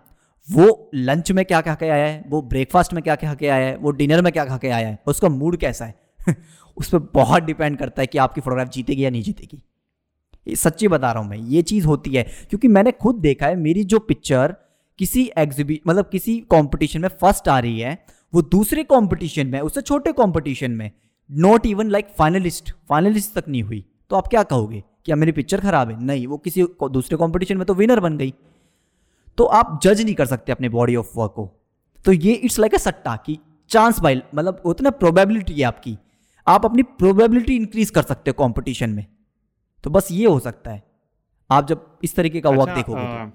[0.48, 3.66] वो लंच में क्या खा के आया है, वो ब्रेकफास्ट में क्या खा के आया
[3.66, 5.94] है, वो डिनर में क्या खा के आया है, उसका मूड कैसा है?
[6.76, 9.62] उस पर बहुत डिपेंड करता है कि आपकी फोटोग्राफ जीतेगी या नहीं जीतेगी।
[10.46, 13.56] ये सच्ची बता रहा हूँ मैं, ये चीज़ होती है, क्योंकि मैंने खुद देखा है,
[13.56, 14.54] मेरी जो पिक्चर
[14.98, 17.98] किसी एग्जिबि मतलब किसी कॉम्पिटिशन में फ़र्स्ट आ रही है,
[18.34, 20.90] वो दूसरे कॉम्पिटिशन में, उससे छोटे कॉम्पिटिशन में
[21.30, 25.60] not even like finalist finalist तक नहीं हुई। तो आप क्या कहोगे क्या मेरी पिक्चर
[25.60, 26.04] खराब है?
[26.04, 28.34] नहीं वो किसी दूसरे कॉम्पिटिशन में तो विनर बन गई।
[29.38, 31.50] तो आप जज नहीं कर सकते अपने बॉडी ऑफ़ वर्क को।
[32.04, 33.38] तो ये इट्स लाइक ए सट्टा कि
[33.70, 35.96] चांस बाई मतलब उतना प्रोबेबिलिटी है आपकी।
[36.46, 39.06] आप अपनी प्रोबेबिलिटी इंक्रीज कर सकते हो कॉम्पिटिशन में।
[39.84, 40.82] तो बस ये हो सकता है।
[41.50, 43.32] आप जब इस तरीके का अच्छा, वर्क देखोगे तो।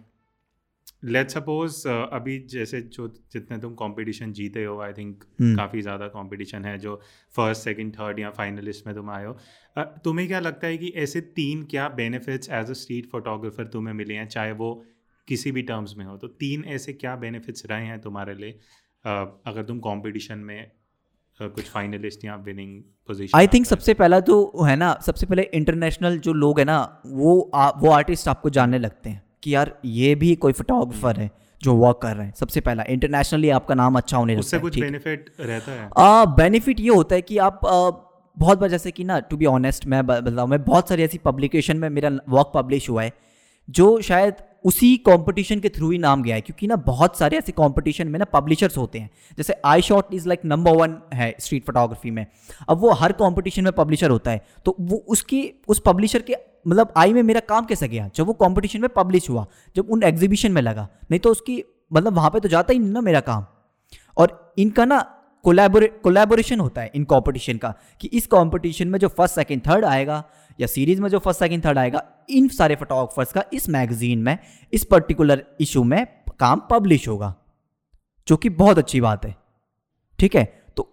[1.04, 5.24] लेट सपोज़ uh, अभी जैसे जो जितने तुम कंपटीशन जीते हो आई थिंक.
[5.42, 6.96] काफ़ी ज़्यादा कंपटीशन है जो
[7.36, 9.34] फ़र्स्ट सेकंड थर्ड या फाइनलिस्ट में तुम आए हो।
[9.78, 13.94] uh, तुम्हें क्या लगता है कि ऐसे तीन क्या benefits as a street photographer तुम्हें
[13.94, 14.74] मिले हैं चाहे वो
[15.28, 16.18] किसी भी टर्म्स में हो?
[16.18, 20.72] तो तीन ऐसे क्या बेनिफिट्स रहे हैं तुम्हारे लिए uh, अगर तुम कॉम्पिटिशन में
[21.40, 26.18] कुछ फाइनलिस्ट या विनिंग पोजीशन आई थिंक सबसे पहला तो है ना सबसे पहले इंटरनेशनल
[26.20, 30.16] जो लोग हैं ना वो आ, वो आर्टिस्ट आपको जानने लगते हैं। कि यार ये
[30.16, 31.32] भी कोई फोटोग्राफर है
[31.62, 35.34] जो वर्क कर रहे हैं। सबसे पहला इंटरनेशनली आपका नाम अच्छा होने उससे कुछ बेनिफिट
[35.40, 35.90] रहता है?
[36.36, 37.90] बेनिफिट ये होता है कि आप आ,
[38.38, 41.78] बहुत बार जैसे कि ना टू बी ऑनेस्ट मैं बताऊँ मैं बहुत सारी ऐसी पब्लिकेशन
[41.78, 43.14] में मेरा वर्क पब्लिश हुआ है
[43.70, 44.34] जो शायद
[44.64, 48.18] उसी कंपटीशन के थ्रू ही नाम गया है, क्योंकि ना बहुत सारे ऐसे कंपटीशन में
[48.20, 52.26] ना पब्लिशर्स होते हैं। जैसे I shot is like number one है स्ट्रीट फोटोग्राफी में।
[52.70, 56.36] अब वो हर कंपटीशन में पब्लिशर होता है तो वो उसकी, उस पब्लिशर के
[56.68, 58.10] मतलब आई में मेरा काम कैसे गया?
[58.16, 62.14] जब वो कंपटीशन में पब्लिश हुआ, जब उन एग्जीबिशन में लगा, नहीं तो उसकी मतलब
[62.14, 63.46] वहाँ पर तो जाता ही नहीं ना मेरा काम।
[64.18, 65.00] और इनका ना
[65.46, 69.86] कोलेबोरे कोलेबोरेशन होता है इन कॉम्पिटिशन का, कि इस कॉम्पिटिशन में जो फ़र्स्ट सेकंड थर्ड
[69.86, 70.24] आएगा
[70.62, 74.38] या सीरीज़ में जो फ़र्स्ट सेकंड थर्ड आएगा, इन सारे फोटोग्राफर्स का इस मैगजीन में,
[74.74, 76.06] इस पर्टिकुलर इशू में
[76.40, 77.34] काम पब्लिश होगा,
[78.28, 79.36] जो कि बहुत अच्छी बात है।
[80.20, 80.44] ठीक है?
[80.78, 80.84] तो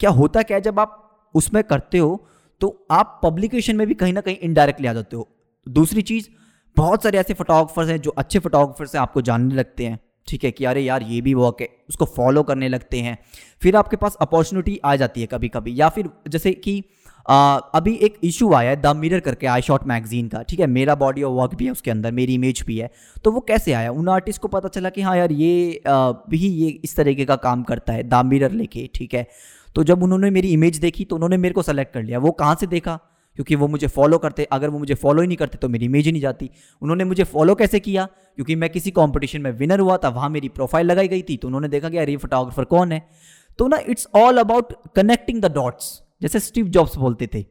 [0.00, 2.26] क्या होता क्या है, जब आप उसमें करते हो
[2.60, 5.28] तो आप पब्लिकेशन में भी कहीं ना कहीं इनडायरेक्टली आ जाते हो।
[5.66, 6.28] दूसरी चीज़,
[6.76, 10.50] बहुत सारे ऐसे फोटोग्राफर्स हैं, जो अच्छे फोटोग्राफर्स हैं, आपको जानने लगते हैं। ठीक है
[10.50, 13.16] कि अरे यार, ये भी वर्क है, उसको फॉलो करने लगते हैं।
[13.62, 16.82] फिर आपके पास अपॉर्चुनिटी आ जाती है कभी कभी या फिर जैसे कि
[17.28, 20.66] अभी एक इशू आया है द मिरर करके आई शॉट मैगजीन का ठीक है?
[20.68, 22.90] मेरा बॉडी और वर्क भी है उसके अंदर मेरी इमेज भी है।
[23.24, 23.90] तो वो कैसे आया?
[23.90, 27.36] उन आर्टिस्ट को पता चला कि हाँ यार ये आ, भी ये इस तरीके का
[27.38, 29.26] काम करता है द मिरर लेके ठीक है?
[29.74, 32.56] तो जब उन्होंने मेरी इमेज देखी तो उन्होंने मेरे को सेलेक्ट कर लिया। वो कहाँ
[32.60, 32.98] से देखा?
[33.36, 36.06] क्योंकि वो मुझे फॉलो करते अगर वो मुझे फॉलो ही नहीं करते तो मेरी इमेज
[36.06, 36.50] ही नहीं जाती।
[36.82, 38.04] उन्होंने मुझे फॉलो कैसे किया?
[38.36, 41.48] क्योंकि मैं किसी कॉम्पिटिशन में विनर हुआ था वहाँ मेरी प्रोफ़ाइल लगाई गई थी तो
[41.48, 43.02] उन्होंने देखा कि ये फोटोग्राफर कौन है?
[43.58, 47.42] तो ना it's all about connecting the dots जैसे स्टीव जॉब्स बोलते थे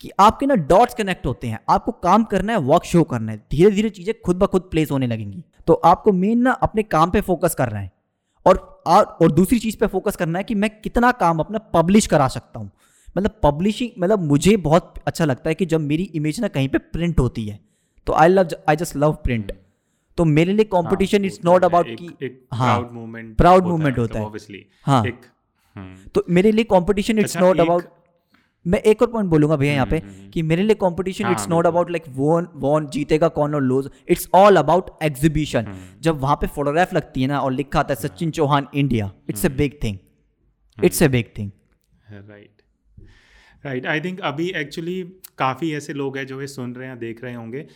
[0.00, 3.38] कि आपके ना डॉट्स कनेक्ट होते हैं आपको काम करना है वर्क शो करना है
[3.50, 7.10] धीरे धीरे चीज़ें खुद ब खुद प्लेस होने लगेंगी। तो आपको मेन ना अपने काम
[7.10, 7.90] पे फोकस करना है
[8.46, 12.28] और और दूसरी चीज़ पे फोकस करना है कि मैं कितना काम अपना पब्लिश करा
[12.28, 12.70] सकता हूँ।
[13.16, 16.78] मतलब पब्लिशिंग मतलब मुझे बहुत अच्छा लगता है कि जब मेरी इमेज ना कहीं पे
[16.78, 17.58] प्रिंट होती है
[18.06, 19.52] तो I love I just love print
[20.18, 22.78] तो मेरे लिए कंपटीशन इट्स नॉट अबाउट कि हाँ
[23.38, 25.12] प्राउड मूवमेंट होता है।
[26.14, 27.84] तो मेरे लिए कंपटीशन इट्स नॉट अबाउट
[28.66, 31.48] मैं एक और पॉइंट बोलूँगा भैया यहाँ पे हम्म, हम्म, कि मेरे लिए competition it's
[31.48, 35.66] not about like won won जीतेगा कौन और lose it's all about exhibition
[36.00, 39.46] जब वहाँ पे फोटोग्राफ लगती है ना और लिखा आता है Sachin Chauhan India it's
[39.46, 39.98] a big thing
[40.78, 41.50] it's a big thing
[42.10, 42.62] right
[43.66, 45.02] right I think अभी एक्चुअली
[45.38, 47.66] काफ़ी ऐसे लोग हैं जो ये सुन रहे हैं देख रहे होंगे।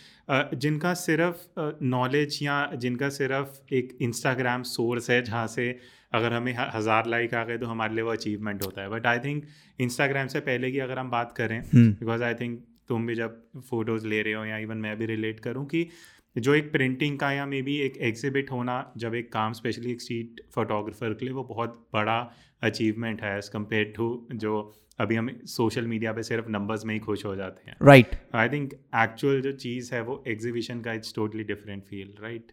[0.55, 5.79] जिनका सिर्फ़ नॉलेज या जिनका सिर्फ़ एक इंस्टाग्राम सोर्स है जहाँ से
[6.13, 9.19] अगर हमें हज़ार लाइक आ गए तो हमारे लिए वो अचीवमेंट होता है। बट आई
[9.19, 9.45] थिंक
[9.79, 14.07] इंस्टाग्राम से पहले की अगर हम बात करें बिकॉज़ आई थिंक तुम भी जब फ़ोटोज़
[14.07, 15.89] ले रहे हो या इवन मैं भी रिलेट करूँ कि
[16.37, 20.03] जो एक प्रिंटिंग का या मे बी एक एग्जिबिट होना जब एक काम स्पेशली एक
[20.03, 22.19] स्ट्रीट फोटोग्राफर के लिए वो बहुत बड़ा
[22.63, 24.61] अचीवमेंट है एज़ कंपेयर टू जो
[25.01, 28.49] अभी हम सोशल मीडिया पे सिर्फ़ नंबर्स में ही खुश हो जाते हैं। राइट आई
[28.49, 32.53] थिंक एक्चुअल जो चीज़ है वो एग्जीबिशन का it's totally different feel right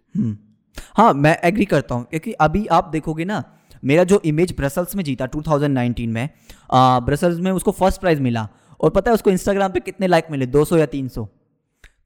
[0.93, 3.43] हाँ मैं एग्री करता हूँ क्योंकि अभी आप देखोगे ना
[3.83, 6.29] मेरा जो इमेज ब्रसल्स में जीता 2019 में
[6.71, 8.49] आ, ब्रसल्स में उसको फ़र्स्ट प्राइज मिला
[8.81, 10.47] और पता है उसको इंस्टाग्राम पे कितने लाइक मिले?
[10.47, 11.27] 200 या 300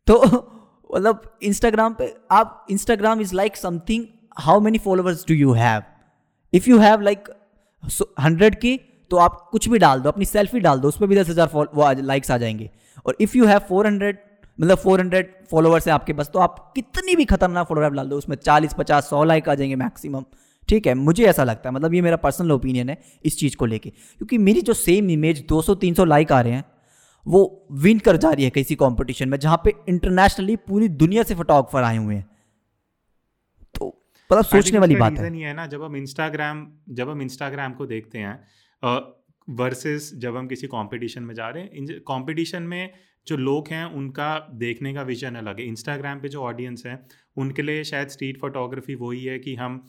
[0.07, 0.23] तो
[0.95, 4.05] मतलब इंस्टाग्राम पे आप Instagram is like something
[4.39, 5.81] how many followers do you have
[6.53, 7.29] if you have like
[8.19, 8.79] hundred की
[9.11, 12.01] तो आप कुछ भी डाल दो अपनी सेल्फी डाल दो उस पर भी दस हज़ार
[12.01, 12.71] लाइक्स आ जाएँगे।
[13.05, 14.17] और if you have four hundred
[14.61, 18.17] मतलब फोर हंड्रेड फॉलोवर्स है आपके पास तो आप कितनी भी खतरनाक फोटोग्राफ डाल दो
[18.17, 20.23] उसमें चालीस पचास सौ लाइक आ जाएँगे मैक्सिमम
[20.67, 20.93] ठीक है?
[20.93, 24.37] मुझे ऐसा लगता है मतलब ये मेरा पर्सनल ओपिनियन है इस चीज़ को लेके। क्योंकि
[24.37, 26.65] मेरी जो सेम इमेज 200-300 लाइक आ रहे हैं
[27.25, 31.35] वो विन कर जा रही है किसी कंपटीशन में जहाँ पे इंटरनेशनली पूरी दुनिया से
[31.35, 32.27] फोटोग्राफर आए हुए हैं।
[33.75, 33.87] तो
[34.31, 37.85] मतलब सोचने वाली बात है। नहीं है ना जब हम इंस्टाग्राम जब हम इंस्टाग्राम को
[37.85, 38.35] देखते हैं
[39.47, 42.89] वर्सेस जब हम किसी कंपटीशन में जा रहे हैं कंपटीशन में
[43.29, 44.27] जो लोग हैं उनका
[44.59, 46.99] देखने का विजन अलग है। इंस्टाग्राम पे जो ऑडियंस है
[47.37, 49.83] उनके लिए शायद स्ट्रीट फोटोग्राफी वही है कि हम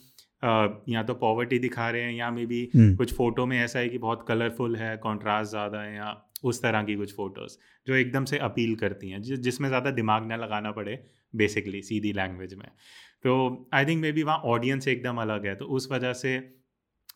[0.89, 3.89] या तो पॉवर्टी दिखा रहे हैं या मे बी हम्म। कुछ फ़ोटो में ऐसा है
[3.89, 8.25] कि बहुत कलरफुल है कॉन्ट्रास्ट ज़्यादा है या उस तरह की कुछ फ़ोटोज़ जो एकदम
[8.25, 10.95] से अपील करती हैं जिसमें ज़्यादा दिमाग ना लगाना पड़े
[11.35, 12.67] बेसिकली सीधी लैंग्वेज में।
[13.25, 13.35] तो
[13.75, 16.37] आई थिंक मे बी वहाँ ऑडियंस एकदम अलग है तो उस वजह से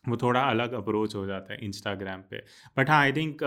[0.08, 2.44] वो थोड़ा अलग अप्रोच हो जाता है इंस्टाग्राम पे।
[2.76, 3.42] बट हाँ आई थिंक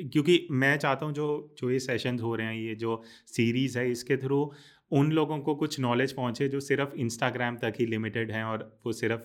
[0.00, 3.90] क्योंकि मैं चाहता हूँ जो जो ये सेशंस हो रहे हैं, ये जो सीरीज़ है
[3.90, 4.52] इसके थ्रू
[4.90, 8.92] उन लोगों को कुछ नॉलेज पहुँचे जो सिर्फ़ इंस्टाग्राम तक ही लिमिटेड हैं और वो
[8.92, 9.22] सिर्फ़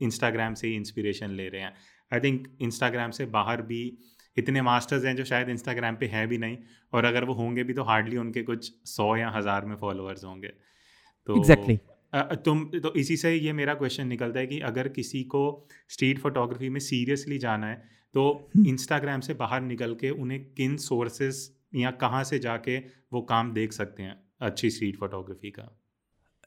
[0.00, 1.74] इंस्टाग्राम से ही इंस्पिरेशन ले रहे हैं
[2.12, 3.98] आई थिंक इंस्टाग्राम से बाहर भी
[4.36, 6.56] इतने मास्टर्स हैं जो शायद इंस्टाग्राम पे हैं भी नहीं
[6.92, 10.48] और अगर वो होंगे भी तो हार्डली उनके कुछ सौ या हज़ार में फॉलोअर्स होंगे
[10.48, 11.91] तो एग्जैक्टली exactly.
[12.14, 15.42] तुम तो इसी से ये मेरा क्वेश्चन निकलता है कि अगर किसी को
[15.88, 17.82] स्ट्रीट फोटोग्राफी में सीरियसली जाना है
[18.14, 22.78] तो इंस्टाग्राम हम्म। से बाहर निकल के उन्हें किन सोर्सेस या कहाँ से जाके
[23.12, 25.78] वो काम देख सकते हैं अच्छी स्ट्रीट फोटोग्राफी का?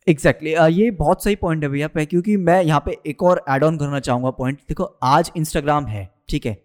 [0.07, 0.71] Exactly exactly.
[0.71, 3.63] uh, ये बहुत सही पॉइंट है भैया पे क्योंकि मैं यहाँ पे एक और एड
[3.63, 6.57] ऑन करना चाहूँगा पॉइंट देखो आज इंस्टाग्राम है ठीक है?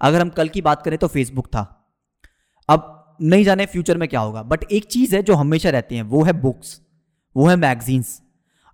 [0.00, 1.62] अगर हम कल की बात करें तो फेसबुक था।
[2.68, 6.02] अब नहीं जाने फ्यूचर में क्या होगा बट एक चीज़ है जो हमेशा रहती है
[6.02, 6.80] वो है बुक्स
[7.36, 8.20] वो है मैगजीन्स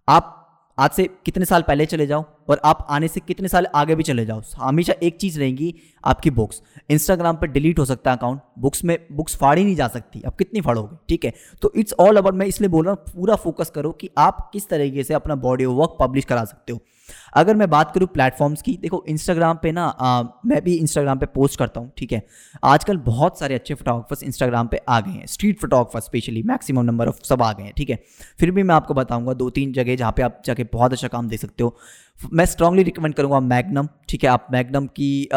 [0.09, 0.35] आप
[0.79, 4.03] आज से कितने साल पहले चले जाओ और आप आने से कितने साल आगे भी
[4.03, 8.41] चले जाओ। हमेशा एक चीज़ रहेगी आपकी बुक्स। इंस्टाग्राम पर डिलीट हो सकता है अकाउंट
[8.59, 10.97] बुक्स में, बुक्स फाड़ी नहीं जा सकती। अब कितनी फाड़ोगे?
[11.09, 11.33] ठीक है?
[11.63, 14.69] तो इट्स ऑल अबाउट मैं इसलिए बोल रहा हूँ, पूरा फोकस करो कि आप किस
[14.69, 16.79] तरीके से अपना बॉडी वर्क पब्लिश करा सकते हो।
[17.35, 21.27] अगर मैं बात करूँ प्लेटफॉर्म्स की देखो इंस्टाग्राम पे ना आ, मैं भी इंस्टाग्राम पे
[21.27, 22.23] पोस्ट करता हूँ ठीक है?
[22.65, 27.09] आजकल बहुत सारे अच्छे फोटोग्राफर्स इंस्टाग्राम पे आ गए हैं street photographer specially maximum number
[27.09, 28.03] of सब आ गए हैं ठीक है?
[28.39, 31.29] फिर भी मैं आपको बताऊँगा दो तीन जगह जहाँ पे आप जाके बहुत अच्छा काम
[31.29, 31.77] देख सकते हो।
[32.33, 34.31] मैं स्ट्रांगली रिकमेंड करूँगा मैगनम ठीक है?
[34.31, 35.29] आप मैगनम की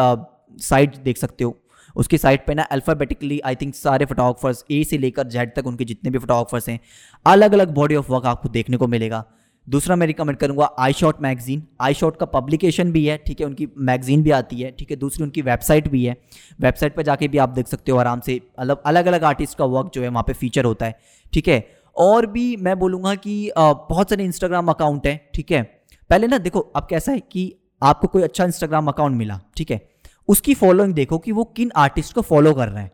[0.60, 1.58] साइट देख सकते हो।
[1.96, 5.84] उसकी साइट पे ना अल्फ़ाबेटिकली आई थिंक सारे फोटोग्राफर्स ए से लेकर जेड तक उनके
[5.84, 6.78] जितने भी फोटोग्राफर्स हैं
[7.26, 9.24] अलग अलग बॉडी ऑफ़ वर्क आपको देखने को मिलेगा।
[9.66, 13.46] दूसरा मैं रिकमेंड करूँगा I shot magazine I shot का पब्लिकेशन भी है, ठीक है,
[13.46, 16.16] उनकी मैगजीन भी आती है, ठीक है, दूसरी उनकी वेबसाइट भी है.
[16.60, 19.64] वेबसाइट पर जाके भी आप देख सकते हो आराम से, अलग अलग अलग आर्टिस्ट का
[19.66, 20.98] वर्क जो है वहाँ पे फीचर होता है,
[21.32, 21.64] ठीक है.
[21.96, 25.62] और भी मैं बोलूँगा कि बहुत सारे इंस्टाग्राम अकाउंट हैं, ठीक है.
[26.10, 29.80] पहले ना देखो, अब कैसा है कि आपको कोई अच्छा इंस्टाग्राम अकाउंट मिला, ठीक है.
[30.28, 32.90] उसकी फॉलोइंग देखो कि वो किन आर्टिस्ट को फॉलो कर रहे हैं.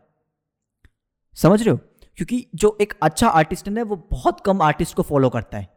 [1.37, 1.79] समझ रहे हो?
[2.17, 5.67] क्योंकि जो एक अच्छा आर्टिस्ट है ना, वो बहुत कम आर्टिस्ट को फॉलो करता है.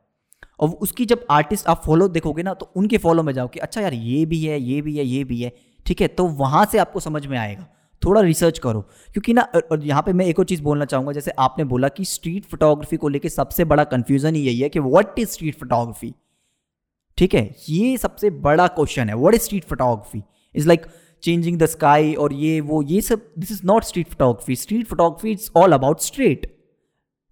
[0.62, 3.80] और उसकी जब आर्टिस्ट आप फॉलो देखोगे ना तो उनके फॉलो में जाओ कि अच्छा
[3.80, 5.52] यार, ये भी है, ये भी है, ये भी है।
[5.86, 6.08] ठीक है?
[6.08, 7.66] तो वहाँ से आपको समझ में आएगा।
[8.02, 8.80] थोड़ा रिसर्च करो।
[9.12, 12.04] क्योंकि ना और यहाँ पे मैं एक और चीज़ बोलना चाहूँगा, जैसे आपने बोला कि
[12.04, 16.14] स्ट्रीट फोटोग्राफी को लेकर सबसे बड़ा कन्फ्यूज़न ही यही है कि व्हाट इज़ स्ट्रीट फोटोग्राफी
[17.18, 17.44] ठीक है?
[17.68, 20.22] ये सबसे बड़ा क्वेश्चन है। What is street photography
[20.54, 20.86] is like
[21.22, 25.30] changing the sky और ये, वो, ये सब this is not street photography street photography
[25.30, 26.46] it's all about street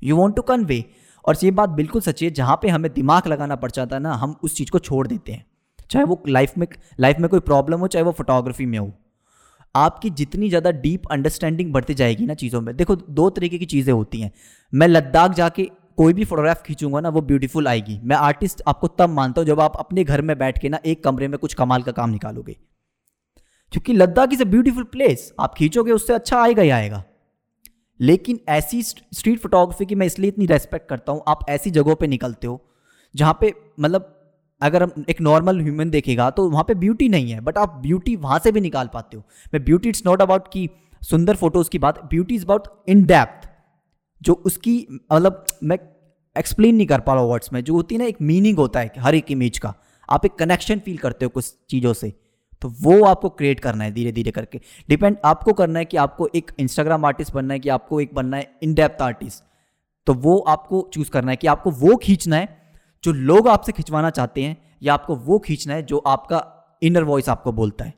[0.02, 0.84] you want to convey
[1.24, 4.12] और ये बात बिल्कुल सच्ची है, जहाँ पे हमें दिमाग लगाना पड़ जाता है ना,
[4.14, 5.44] हम उस चीज़ को छोड़ देते हैं।
[5.90, 6.66] चाहे वो लाइफ में
[7.00, 8.92] लाइफ में कोई प्रॉब्लम हो, चाहे वो फोटोग्राफी में हो,
[9.74, 13.92] आपकी जितनी ज़्यादा डीप अंडरस्टैंडिंग बढ़ती जाएगी ना चीज़ों में, देखो दो तरीके की चीज़ें
[13.92, 14.30] होती हैं।
[14.72, 15.64] मैं लद्दाख जाके
[15.98, 19.60] कोई भी फोटोग्राफ खींचूँगा ना, वो ब्यूटीफुल आएगी। मैं आर्टिस्ट आपको तब मानता हूँ, जब
[19.60, 22.56] आप अपने घर में बैठ के ना, एक कमरे में कुछ कमाल का काम निकालोगे।
[23.72, 27.04] क्योंकि Ladakh is a beautiful place आप खींचोगे, उससे अच्छा आएगा ही आएगा।
[28.00, 32.06] लेकिन ऐसी स्ट्रीट फोटोग्राफी की मैं इसलिए इतनी रेस्पेक्ट करता हूँ, आप ऐसी जगहों पे
[32.06, 32.60] निकलते हो,
[33.14, 34.16] जहाँ पे मतलब
[34.60, 38.16] अगर हम एक नॉर्मल ह्यूमन देखेगा तो वहाँ पे ब्यूटी नहीं है बट आप ब्यूटी
[38.16, 39.22] वहाँ से भी निकाल पाते हो।
[39.54, 40.68] मैं ब्यूटी इट्स नॉट अबाउट की
[41.02, 43.48] सुंदर फ़ोटोज़ की बात beauty is about in depth
[44.22, 45.78] जो उसकी मतलब मैं
[46.36, 48.92] एक्सप्लेन नहीं कर पा रहा वर्ड्स में, जो होती है ना, एक मीनिंग होता है
[48.98, 49.74] हर एक इमेज का।
[50.08, 52.12] आप एक कनेक्शन फील करते हो कुछ चीज़ों से।
[52.62, 56.28] तो वो आपको क्रिएट करना है धीरे धीरे करके। डिपेंड आपको करना है कि आपको
[56.34, 59.44] एक इंस्टाग्राम आर्टिस्ट बनना है कि आपको एक बनना है इन डेप्थ आर्टिस्ट
[60.06, 62.72] तो वो आपको चूज़ करना है कि आपको वो खींचना है
[63.04, 66.46] जो लोग आपसे खिंचवाना चाहते हैं या आपको वो खींचना है जो आपका
[66.82, 67.94] इनर वॉइस आपको बोलता है।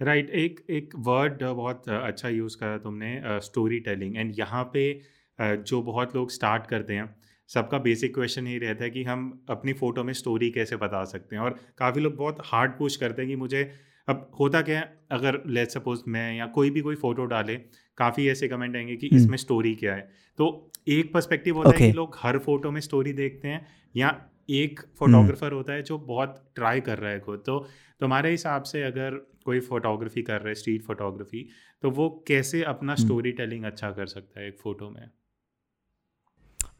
[0.00, 5.00] राइट right, एक एक वर्ड बहुत अच्छा यूज़ करा तुमने स्टोरी टेलिंग एंड यहाँ पे
[5.40, 9.72] जो बहुत लोग स्टार्ट करते हैं सबका बेसिक क्वेश्चन ही रहता है कि हम अपनी
[9.72, 11.42] फ़ोटो में स्टोरी कैसे बता सकते हैं?
[11.42, 13.70] और काफ़ी लोग बहुत हार्ड पुश करते हैं कि मुझे
[14.08, 17.56] अब होता क्या है अगर लेट सपोज़ मैं या कोई भी कोई फ़ोटो डाले
[17.98, 20.08] काफ़ी ऐसे कमेंट आएँगे कि इसमें स्टोरी क्या है?
[20.38, 21.80] तो एक पर्सपेक्टिव होता okay.
[21.82, 25.98] है कि लोग हर फ़ोटो में स्टोरी देखते हैं या एक फोटोग्राफर होता है जो
[25.98, 27.66] बहुत ट्राई कर रहा है खुद। तो
[28.00, 29.10] तुम्हारे हिसाब से अगर
[29.44, 31.48] कोई फोटोग्राफी कर रहा है स्ट्रीट फोटोग्राफी
[31.82, 35.10] तो वो कैसे अपना स्टोरी टेलिंग अच्छा कर सकता है एक फ़ोटो में?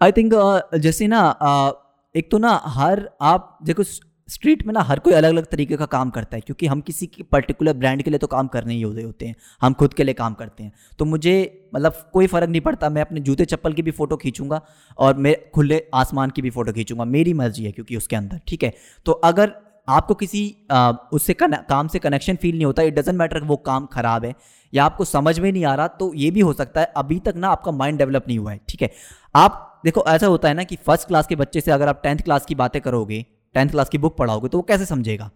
[0.03, 1.73] आई थिंक uh, जैसे ना uh,
[2.15, 5.87] एक तो ना हर आप देखो स्ट्रीट में ना हर कोई अलग अलग तरीके का
[5.87, 8.83] काम करता है क्योंकि हम किसी की पर्टिकुलर ब्रांड के लिए तो काम करने ही
[8.83, 11.35] होते होते हैं। हम खुद के लिए काम करते हैं। तो मुझे
[11.75, 14.61] मतलब कोई फ़र्क नहीं पड़ता मैं अपने जूते चप्पल की भी फ़ोटो खींचूँगा
[14.99, 18.65] और मैं खुले आसमान की भी फ़ोटो खींचूँगा। मेरी मर्ज़ी है क्योंकि उसके अंदर ठीक
[18.65, 18.73] है?
[19.07, 19.53] तो अगर
[19.89, 23.87] आपको किसी आ, उससे काम से कनेक्शन फील नहीं होता इट डजेंट मैटर वो काम
[23.87, 24.35] खराब है।
[24.73, 27.35] या आपको समझ में नहीं आ रहा तो ये भी हो सकता है, अभी तक
[27.37, 28.91] ना आपका माइंड डेवलप नहीं हुआ है, ठीक है?
[29.35, 32.19] आप, देखो, ऐसा होता है ना कि फ़र्स्ट क्लास के बच्चे से अगर आप टेंथ
[32.19, 35.31] क्लास की बातें करोगे टेंथ क्लास की बुक पढ़ाओगे तो वो कैसे समझेगा?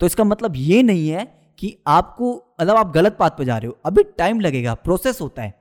[0.00, 1.24] तो इसका मतलब ये नहीं है
[1.58, 5.42] कि आपको मतलब आप गलत बात पर जा रहे हो, अभी टाइम लगेगा प्रोसेस होता
[5.42, 5.54] है।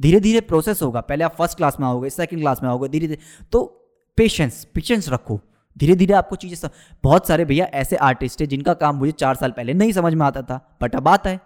[0.00, 3.06] धीरे धीरे प्रोसेस होगा, पहले आप फ़र्स्ट क्लास में आओगे सेकंड क्लास में आओगे धीरे
[3.06, 3.20] धीरे
[3.52, 3.64] तो
[4.18, 5.40] पेशेंस पेशेंस रखो।
[5.76, 6.70] धीरे धीरे आपको चीज़ें
[7.04, 10.24] बहुत सारे भैया ऐसे आर्टिस्ट है जिनका काम मुझे चार साल पहले नहीं समझ में
[10.26, 11.40] आता था बट अब आता है।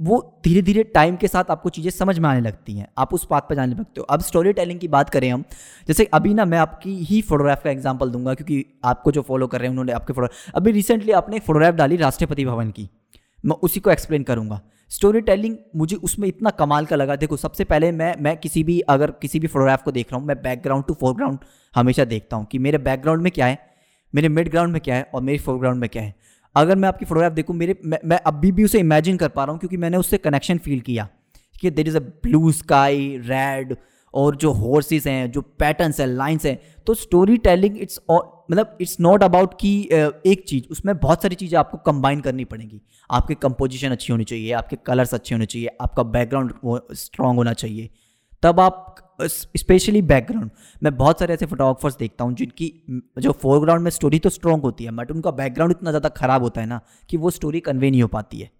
[0.00, 3.26] वो धीरे धीरे टाइम के साथ आपको चीज़ें समझ में आने लगती हैं। आप उस
[3.30, 5.44] बात पर जाने लगते हो। अब स्टोरी टेलिंग की बात करें हम,
[5.88, 9.58] जैसे अभी ना मैं आपकी ही फोटोग्राफ का एग्ज़ाम्पल दूँगा, क्योंकि आपको जो फॉलो कर
[9.58, 12.88] रहे हैं, उन्होंने आपके फ़ोटो अभी रिसेंटली आपने एक फोटोग्राफ डाली राष्ट्रपति भवन की।
[13.44, 17.64] मैं उसी को एक्सप्लेन करूँगा। स्टोरी टेलिंग मुझे उसमें इतना कमाल का लगा। देखो, सबसे
[17.64, 20.84] पहले मैं मैं किसी भी, अगर किसी भी फोटोग्राफ को देख रहा हूँ, मैं बैकग्राउंड
[20.84, 21.38] टू फोरग्राउंड
[21.74, 23.58] हमेशा देखता हूँ कि मेरे बैकग्राउंड में क्या है,
[24.14, 26.14] मेरे मिड ग्राउंड में क्या है और मेरे फोरग्राउंड में क्या है।
[26.56, 29.52] अगर मैं आपकी फोटोग्राफ देखूँ मेरे मैं, मैं अभी भी उसे इमेजिन कर पा रहा
[29.52, 31.08] हूँ क्योंकि मैंने उससे कनेक्शन फील किया
[31.56, 33.76] कि there is a blue sky red
[34.14, 38.96] और जो हॉर्सेस हैं जो पैटर्न्स हैं लाइन्स हैं तो स्टोरी टेलिंग इट्स मतलब इट्स
[39.00, 43.90] नॉट अबाउट कि एक चीज़ उसमें बहुत सारी चीज़ें आपको कंबाइन करनी पड़ेंगी। आपकी कंपोजिशन
[43.90, 46.52] अच्छी होनी चाहिए आपके कलर्स अच्छे होने चाहिए आपका बैकग्राउंड
[46.94, 47.90] स्ट्रांग होना चाहिए।
[48.42, 50.50] तब आप स्पेशली बैकग्राउंड
[50.82, 52.72] मैं बहुत सारे ऐसे फोटोग्राफर्स देखता हूँ जिनकी,
[53.18, 56.60] जो फोरग्राउंड में स्टोरी तो स्ट्रॉन्ग होती है बट उनका बैकग्राउंड इतना ज़्यादा ख़राब होता
[56.60, 58.50] है ना, कि वो स्टोरी कन्वे नहीं हो पाती है।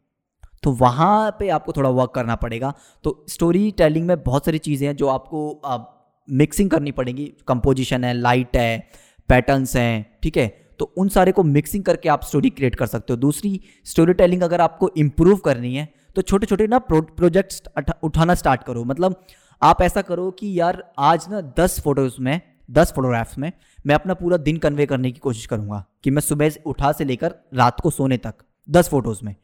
[0.63, 2.73] तो वहाँ पे आपको थोड़ा वर्क करना पड़ेगा।
[3.05, 5.93] तो स्टोरी टेलिंग में बहुत सारी चीज़ें हैं जो आपको, आप
[6.29, 8.89] मिक्सिंग करनी पड़ेगी। कंपोजिशन है लाइट है
[9.29, 10.47] पैटर्न्स हैं, ठीक है?
[10.79, 14.43] तो उन सारे को मिक्सिंग करके आप स्टोरी क्रिएट कर सकते हो। दूसरी स्टोरी टेलिंग
[14.43, 17.63] अगर आपको इम्प्रूव करनी है तो छोटे छोटे ना प्रोजेक्ट्स
[18.03, 19.25] उठाना स्टार्ट करो। मतलब
[19.63, 22.41] आप ऐसा करो कि यार आज ना दस फ़ोटोज़ में,
[22.71, 23.53] दस फोटोग्राफ्स में
[23.85, 27.05] मैं अपना पूरा दिन कन्वे करने की कोशिश करूँगा कि मैं सुबह से उठा से
[27.05, 28.35] लेकर रात को सोने तक
[28.69, 29.35] दस फ़ोटोज़ में।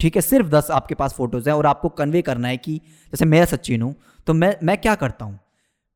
[0.00, 2.76] ठीक है, सिर्फ़ दस आपके पास फ़ोटोज़ हैं और आपको कन्वे करना है कि
[3.12, 3.94] जैसे मैं सचिन हूँ
[4.26, 5.38] तो मैं मैं क्या करता हूँ?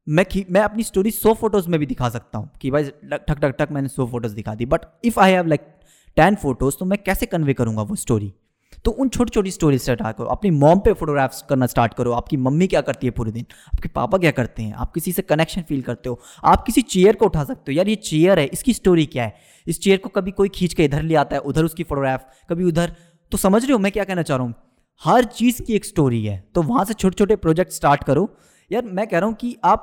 [0.06, 3.54] मैं मैं अपनी स्टोरी सौ फ़ोटोज़ में भी दिखा सकता हूँ कि भाई ठक ठक
[3.58, 5.66] ठक मैंने सौ फ़ोटोज़ दिखा दी। But if I have like
[6.16, 8.32] ten photos तो मैं कैसे कन्वे करूँगा वो स्टोरी
[8.84, 12.12] तो उन छोटी छोटी स्टोरीज से स्टार्ट करो। अपनी मॉम पे फोटोग्राफ्स करना स्टार्ट करो।
[12.12, 13.46] आपकी मम्मी क्या करती है पूरे दिन?
[13.66, 14.72] आपके पापा क्या करते हैं?
[14.74, 17.88] आप किसी से कनेक्शन फील करते हो। आप किसी चेयर को उठा सकते हो। यार,
[17.88, 19.34] ये चेयर है, इसकी स्टोरी क्या है?
[19.66, 22.64] इस चेयर को कभी कोई खींच के इधर ले आता है, उधर उसकी फोटोग्राफ कभी
[22.64, 22.92] उधर।
[23.32, 24.54] तो समझ रहे हो मैं क्या कहना चाह रहा हूँ?
[25.02, 28.28] हर चीज़ की एक स्टोरी है। तो वहाँ से छोटे छोटे प्रोजेक्ट स्टार्ट करो।
[28.70, 29.82] यार, मैं कह रहा हूँ कि आप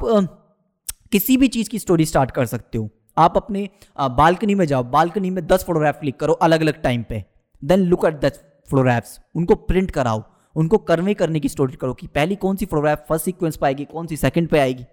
[1.11, 5.29] किसी भी चीज़ की स्टोरी स्टार्ट कर सकते हो। आप अपने बालकनी में जाओ। बालकनी
[5.29, 7.23] में दस फोटोग्राफ क्लिक करो अलग अलग टाइम पे।
[7.61, 10.23] देन लुक एट दस फोटोग्राफ्स उनको प्रिंट कराओ,
[10.55, 13.85] उनको करवे करने की स्टोरी करो कि पहली कौन सी फोटोग्राफ फ़र्स्ट सीक्वेंस पर आएगी,
[13.85, 14.85] कौन सी सेकंड पे आएगी।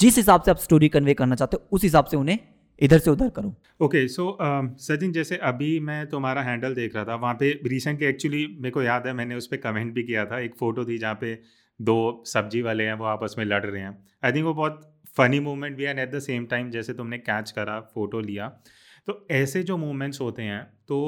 [0.00, 2.38] जिस हिसाब से आप स्टोरी कन्वे करना चाहते हो, उस हिसाब से उन्हें
[2.80, 4.36] इधर से उधर करो। ओके सो
[4.80, 8.82] सचिन जैसे अभी मैं तुम्हारा हैंडल देख रहा था, वहाँ पे रिसेंटली एक्चुअली मेरे को
[8.82, 11.38] याद है, मैंने उस पर कमेंट भी किया था, एक फ़ोटो थी जहाँ पे
[11.80, 14.80] दो सब्ज़ी वाले हैं, वो आपस में लड़ रहे हैं। आई थिंक वो बहुत
[15.16, 18.48] फ़नी मोमेंट भी and at the same time जैसे तुमने कैच करा फ़ोटो लिया
[19.08, 20.98] तो ऐसे जो मोमेंट्स होते हैं तो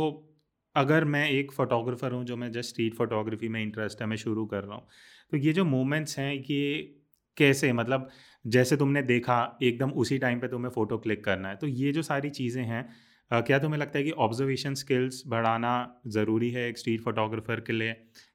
[0.77, 4.47] अगर मैं एक फ़ोटोग्राफ़र हूँ जो मैं जस्ट स्ट्रीट फ़ोटोग्राफी में इंटरेस्ट है मैं शुरू
[4.47, 4.87] कर रहा हूँ
[5.33, 6.97] तो ये जो मोमेंट्स हैं ये
[7.37, 8.09] कैसे मतलब
[8.47, 12.03] जैसे तुमने देखा एकदम उसी टाइम पे तुम्हें फ़ोटो क्लिक करना है तो ये जो
[12.03, 12.89] सारी चीज़ें हैं
[13.31, 15.73] क्या तुम्हें लगता है कि ऑब्जर्वेशन स्किल्स बढ़ाना
[16.07, 17.95] ज़रूरी है एक स्ट्रीट फोटोग्राफर के लिए?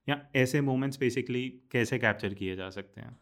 [0.10, 3.18] या ऐसे मोमेंट्स बेसिकली कैसे कैप्चर किए जा सकते हैं?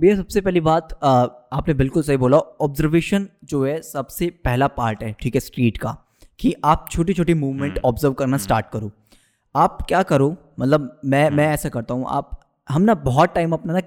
[0.00, 1.10] भैया सबसे पहली बात आ,
[1.52, 5.96] आपने बिल्कुल सही बोला ऑब्जर्वेशन जो है सबसे पहला पार्ट है ठीक है स्ट्रीट का।
[6.42, 8.90] कि आप छोटी छोटी मूवमेंट ऑब्ज़र्व करना स्टार्ट हम्म। करो।
[9.54, 13.72] आप क्या करो मतलब मैं मैं। ऐसा करता हूँ आप हम ना बहुत टाइम अपना
[13.72, 13.80] ना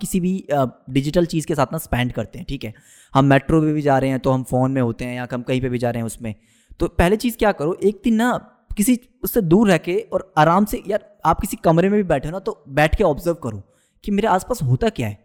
[0.00, 0.32] किसी भी
[0.90, 2.72] डिजिटल चीज़ के साथ ना स्पेंड करते हैं ठीक है?
[3.12, 5.42] हम मेट्रो पे भी जा रहे हैं तो हम फ़ोन में होते हैं या हम
[5.42, 6.34] कहीं पे भी जा रहे हैं उसमें।
[6.80, 8.32] तो पहले चीज़ क्या करो एक दिन ना
[8.76, 12.28] किसी उससे दूर रह के और आराम से यार आप किसी कमरे में भी बैठे
[12.28, 13.62] हो ना तो बैठ के ऑब्ज़र्व करो
[14.04, 15.18] कि मेरे आसपास होता क्या है?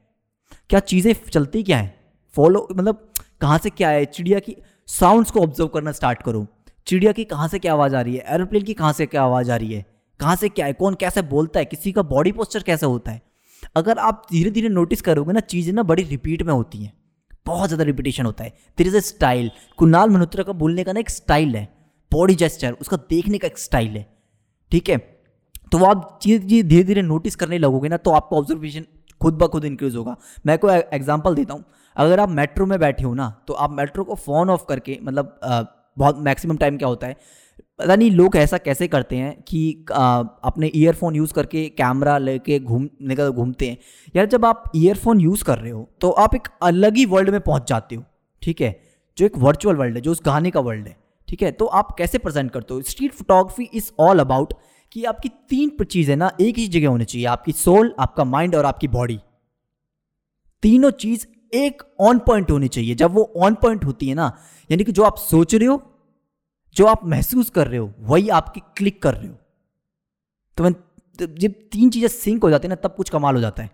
[0.70, 1.94] क्या चीज़ें चलती क्या है?
[2.36, 3.08] फॉलो मतलब
[3.42, 4.06] कहाँ से क्या है?
[4.08, 4.56] चिड़िया की
[4.90, 6.46] साउंड्स को ऑब्ज़र्व करना स्टार्ट करो।
[6.88, 8.24] चिड़िया की कहाँ से क्या आवाज़ आ रही है?
[8.28, 9.86] एरोप्लेन की कहाँ से क्या आवाज़ आ रही है?
[10.20, 10.74] कहाँ से क्या है?
[10.74, 11.66] कौन कैसे बोलता है?
[11.66, 13.22] किसी का बॉडी पोस्चर कैसे होता है?
[13.76, 16.94] अगर आप धीरे धीरे नोटिस करोगे ना, चीज़ें ना बड़ी रिपीट में होती हैं।
[17.46, 21.00] बहुत ज़्यादा रिपीटेशन होता है। There is a style Kunal Malhotra का बोलने का ना
[21.00, 21.68] एक स्टाइल है।
[22.12, 24.06] बॉडी जेस्चर उसका देखने का एक स्टाइल है।
[24.72, 24.98] ठीक है?
[25.72, 28.86] तो वो आप चीज़ धीरे धीरे नोटिस करने लगोगे ना तो आपका ऑब्जर्वेशन
[29.22, 31.64] खुद ब खुद इंक्रीज होगा। मैं कोई एग्ज़ाम्पल देता हूँ।
[31.96, 35.40] अगर आप मेट्रो में बैठे हो ना तो आप मेट्रो को फ़ोन ऑफ़ करके मतलब
[35.98, 37.16] बहुत मैक्सिमम टाइम क्या होता है?
[37.80, 42.60] पता नहीं लोग ऐसा कैसे करते हैं कि आ, अपने ईयरफोन यूज़ करके कैमरा लेके
[42.60, 43.78] घूम निकल घूमते हैं।
[44.16, 47.40] यार जब आप ईयरफोन यूज़ कर रहे हो तो आप एक अलग ही वर्ल्ड में
[47.42, 48.04] पहुँच जाते हो
[48.42, 48.80] ठीक है?
[49.18, 51.52] जो एक वर्चुअल वर्ल्ड है जो उस गाने का वर्ल्ड है ठीक है?
[51.52, 52.82] तो आप कैसे प्रेजेंट करते हो?
[52.82, 54.54] Street photography is all about
[54.92, 58.66] कि आपकी तीन चीज़ें ना एक ही जगह होनी चाहिए आपकी सोल आपका माइंड और
[58.66, 59.20] आपकी बॉडी
[60.64, 64.32] तीनों चीज़ एक ऑन पॉइंट होनी चाहिए। जब वो ऑन पॉइंट होती है ना
[64.70, 65.82] यानी कि जो आप सोच रहे हो
[66.76, 69.36] जो आप महसूस कर रहे हो वही आपकी क्लिक कर रहे हो।
[70.58, 70.72] तो मैं
[71.20, 73.70] जब तीन चीज़ें सिंक हो जाती है ना तब कुछ कमाल हो जाता है।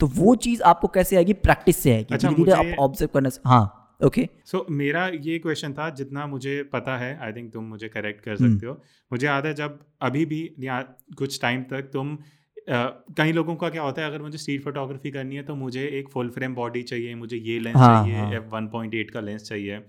[0.00, 1.32] तो वो चीज़ आपको कैसे आएगी?
[1.34, 5.72] प्रैक्टिस से आएगी। अच्छा, धीरे आप ऑब्ज़र्व करने से हाँ ओके सो मेरा ये क्वेश्चन
[5.72, 8.72] था जितना मुझे पता है आई थिंक तुम मुझे करेक्ट कर सकते हो।
[9.10, 10.80] मुझे याद है जब अभी भी या
[11.18, 12.16] कुछ टाइम तक तुम
[12.70, 16.08] कई लोगों का क्या होता है अगर मुझे स्ट्रीट फोटोग्राफी करनी है तो मुझे एक
[16.08, 19.42] फुल फ्रेम बॉडी चाहिए मुझे ये लेंस हाँ, चाहिए एफ़ वन पॉइंट एट का लेंस
[19.42, 19.80] चाहिए।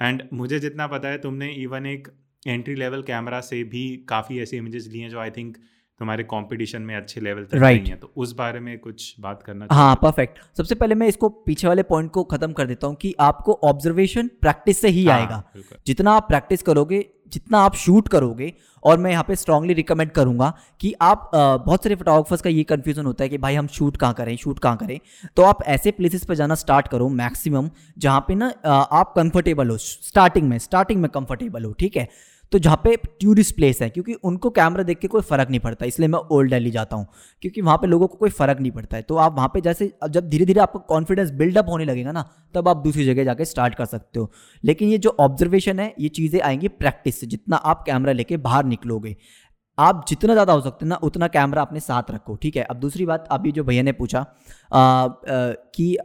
[0.00, 2.08] एंड मुझे जितना पता है तुमने इवन एक
[2.46, 5.56] एंट्री लेवल कैमरा से भी काफ़ी ऐसे इमेजेस लिए हैं जो आई थिंक
[6.00, 7.80] तुम्हारे कंपटीशन में अच्छे लेवल तक right.
[7.80, 11.28] नहीं है तो उस बारे में कुछ बात करना हाँ परफेक्ट सबसे पहले मैं इसको
[11.28, 15.18] पीछे वाले पॉइंट को खत्म कर देता हूँ कि आपको ऑब्जर्वेशन प्रैक्टिस से ही हाँ,
[15.18, 15.42] आएगा।
[15.86, 18.52] जितना आप प्रैक्टिस करोगे जितना आप शूट करोगे
[18.84, 22.62] और मैं यहाँ पे स्ट्रांगली रिकमेंड करूँगा कि आप आ, बहुत सारे फोटोग्राफर्स का ये
[22.64, 24.98] कंफ्यूजन होता है कि भाई हम शूट कहाँ करें शूट कहाँ करें।
[25.36, 29.76] तो आप ऐसे प्लेसेस पर जाना स्टार्ट करो मैक्सिमम जहाँ पे ना आप कंफर्टेबल हो
[29.78, 32.08] स्टार्टिंग में स्टार्टिंग में कंफर्टेबल हो ठीक है?
[32.52, 35.86] तो जहाँ पे टूरिस्ट प्लेस है क्योंकि उनको कैमरा देख के कोई फ़र्क नहीं पड़ता
[35.86, 37.06] इसलिए मैं ओल्ड दिल्ली जाता हूँ
[37.42, 39.92] क्योंकि वहाँ पे लोगों को कोई फ़र्क नहीं पड़ता है। तो आप वहाँ पे जैसे
[40.08, 43.74] जब धीरे धीरे आपका कॉन्फिडेंस बिल्डअप होने लगेगा ना तब आप दूसरी जगह जाके स्टार्ट
[43.74, 44.30] कर सकते हो।
[44.64, 48.64] लेकिन ये जो ऑब्जर्वेशन है ये चीज़ें आएँगी प्रैक्टिस से जितना आप कैमरा लेके बाहर
[48.66, 49.16] निकलोगे।
[49.78, 52.62] आप जितना ज़्यादा हो सकते हैं ना उतना कैमरा अपने साथ रखो ठीक है?
[52.62, 54.24] अब दूसरी बात अभी जो भैया ने पूछा
[54.72, 55.96] कि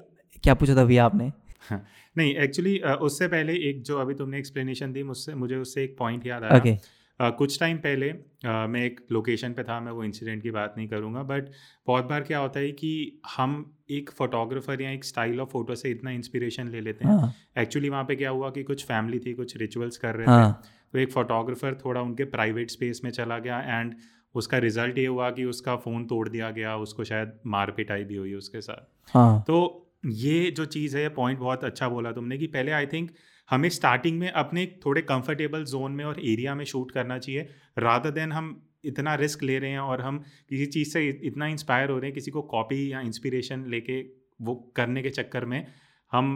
[0.44, 1.32] क्या पूछा था भैया आपने?
[1.70, 1.86] हाँ,
[2.18, 6.28] नहीं एक्चुअली उससे पहले एक जो अभी तुमने एक्सप्लेनेशन दी मुझसे मुझे उससे एक पॉइंट
[6.28, 6.78] याद आया okay.
[7.22, 10.74] Uh, कुछ टाइम पहले uh, मैं एक लोकेशन पे था मैं वो इंसिडेंट की बात
[10.78, 11.46] नहीं करूँगा बट
[11.88, 15.90] बहुत बार क्या होता है कि हम एक फोटोग्राफर या एक स्टाइल ऑफ़ फ़ोटो से
[15.90, 17.94] इतना इंस्पिरेशन ले लेते हैं एक्चुअली हाँ.
[17.94, 20.62] वहाँ पे क्या हुआ कि कुछ फैमिली थी कुछ रिचुअल्स कर रहे हाँ.
[20.64, 23.96] थे तो एक फोटोग्राफर थोड़ा उनके प्राइवेट स्पेस में चला गया एंड
[24.36, 28.16] उसका रिज़ल्ट ये हुआ कि उसका फ़ोन तोड़ दिया गया उसको शायद मार पिटाई भी
[28.16, 29.44] हुई उसके साथ हाँ.
[29.48, 33.12] तो ये जो चीज़ है ये पॉइंट बहुत अच्छा बोला तुमने कि पहले आई थिंक
[33.50, 38.12] हमें स्टार्टिंग में अपने थोड़े कंफर्टेबल जोन में और एरिया में शूट करना चाहिए रादर
[38.12, 41.98] देन हम इतना रिस्क ले रहे हैं और हम किसी चीज़ से इतना इंस्पायर हो
[41.98, 44.02] रहे हैं किसी को कॉपी या इंस्पिरेशन लेके
[44.42, 45.66] वो करने के चक्कर में
[46.12, 46.32] हम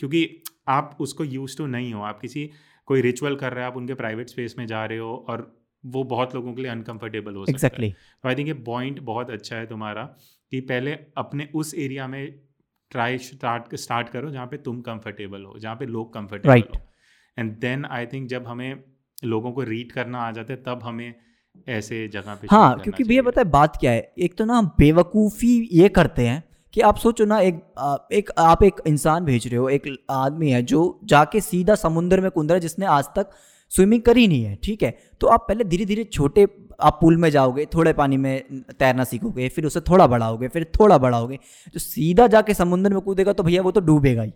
[0.00, 2.50] क्योंकि आप उसको यूज़ टू नहीं हो आप किसी
[2.86, 6.04] कोई रिचुअल कर रहे हो आप उनके प्राइवेट स्पेस में जा रहे हो और वो
[6.04, 7.84] बहुत लोगों के लिए अनकंफर्टेबल हो सकता exactly.
[7.84, 7.90] है
[8.22, 10.04] तो आई थिंक ये पॉइंट बहुत अच्छा है तुम्हारा
[10.52, 12.40] कि पहले अपने उस एरिया में
[12.94, 16.76] ट्राई स्टार्ट स्टार्ट करो जहाँ पे तुम कंफर्टेबल हो जहाँ पे लोग कंफर्टेबल right.
[16.76, 16.80] हो।
[17.38, 18.84] एंड देन आई थिंक जब हमें
[19.24, 21.14] लोगों को रीड करना आ जाता है तब हमें
[21.68, 24.12] ऐसे जगह पे हाँ क्योंकि भैया पता है बात क्या है?
[24.18, 27.54] एक तो ना हम बेवकूफ़ी ये करते हैं कि आप सोचो ना एक
[28.12, 32.30] एक आप एक इंसान भेज रहे हो एक आदमी है जो जाके सीधा समुद्र में
[32.30, 33.30] कुंदरा जिसने आज तक
[33.70, 34.98] स्विमिंग करी नहीं है ठीक है?
[35.20, 36.46] तो आप पहले धीरे धीरे छोटे
[36.78, 40.98] आप पूल में जाओगे, थोड़े पानी में तैरना सीखोगे, फिर उसे थोड़ा बढ़ाओगे, फिर थोड़ा
[40.98, 41.38] बढ़ाओगे
[41.74, 44.32] तो सीधा जाके समुद्र में कूदेगा तो भैया वो तो डूबेगा ही।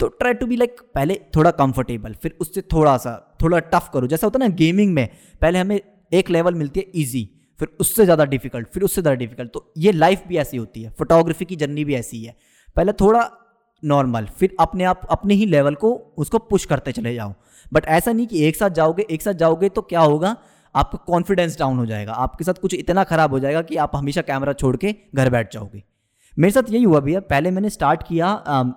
[0.00, 4.06] तो ट्राई टू बी लाइक पहले थोड़ा कंफर्टेबल फिर उससे थोड़ा सा थोड़ा टफ करो।
[4.06, 5.08] जैसा होता है ना गेमिंग में,
[5.42, 5.80] पहले हमें
[6.12, 7.28] एक लेवल मिलती है ईजी
[7.60, 10.90] फिर उससे ज़्यादा डिफ़िकल्ट फिर उससे ज़्यादा डिफ़िकल्ट तो ये लाइफ भी ऐसी होती है
[10.98, 12.36] फोटोग्राफी की जर्नी भी ऐसी है।
[12.76, 13.30] पहले थोड़ा
[13.82, 17.32] नॉर्मल फिर अपने आप, अपने ही लेवल को, उसको पुश करते चले जाओ।
[17.72, 20.36] बट ऐसा नहीं कि एक साथ जाओगे, एक साथ जाओगे तो क्या होगा?
[20.74, 24.22] आपका कॉन्फिडेंस डाउन हो जाएगा। आपके साथ कुछ इतना खराब हो जाएगा कि आप हमेशा
[24.22, 25.82] कैमरा छोड़ के घर बैठ जाओगे।
[26.36, 28.74] मेरे साथ यही हुआ भैया। पहले मैंने स्टार्ट किया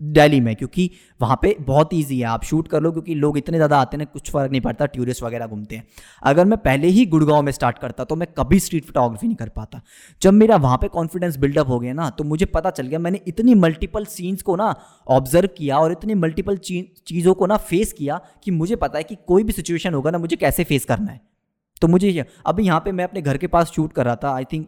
[0.00, 3.58] दिल्ली में, क्योंकि वहाँ पे बहुत इजी है। आप शूट कर लो, क्योंकि लोग इतने
[3.58, 5.86] ज़्यादा आते हैं कुछ फ़र्क नहीं पड़ता टूरिस्ट वगैरह घूमते हैं।
[6.22, 9.48] अगर मैं पहले ही गुड़गांव में स्टार्ट करता तो मैं कभी स्ट्रीट फोटोग्राफी नहीं कर
[9.50, 9.80] पाता।
[10.22, 13.20] जब मेरा वहाँ पे कॉन्फिडेंस बिल्डअप हो गया ना तो मुझे पता चल गया, मैंने
[13.26, 14.74] इतनी मल्टीपल सीन्स को ना
[15.06, 19.16] ऑब्ज़र्व किया और इतनी मल्टीपल चीज़ों को ना फेस किया कि मुझे पता है कि
[19.26, 21.20] कोई भी सिचुएशन होगा ना, मुझे कैसे फेस करना है।
[21.82, 24.44] तो मुझे अभी यहाँ पे मैं अपने घर के पास शूट कर रहा था आई
[24.44, 24.66] थिंक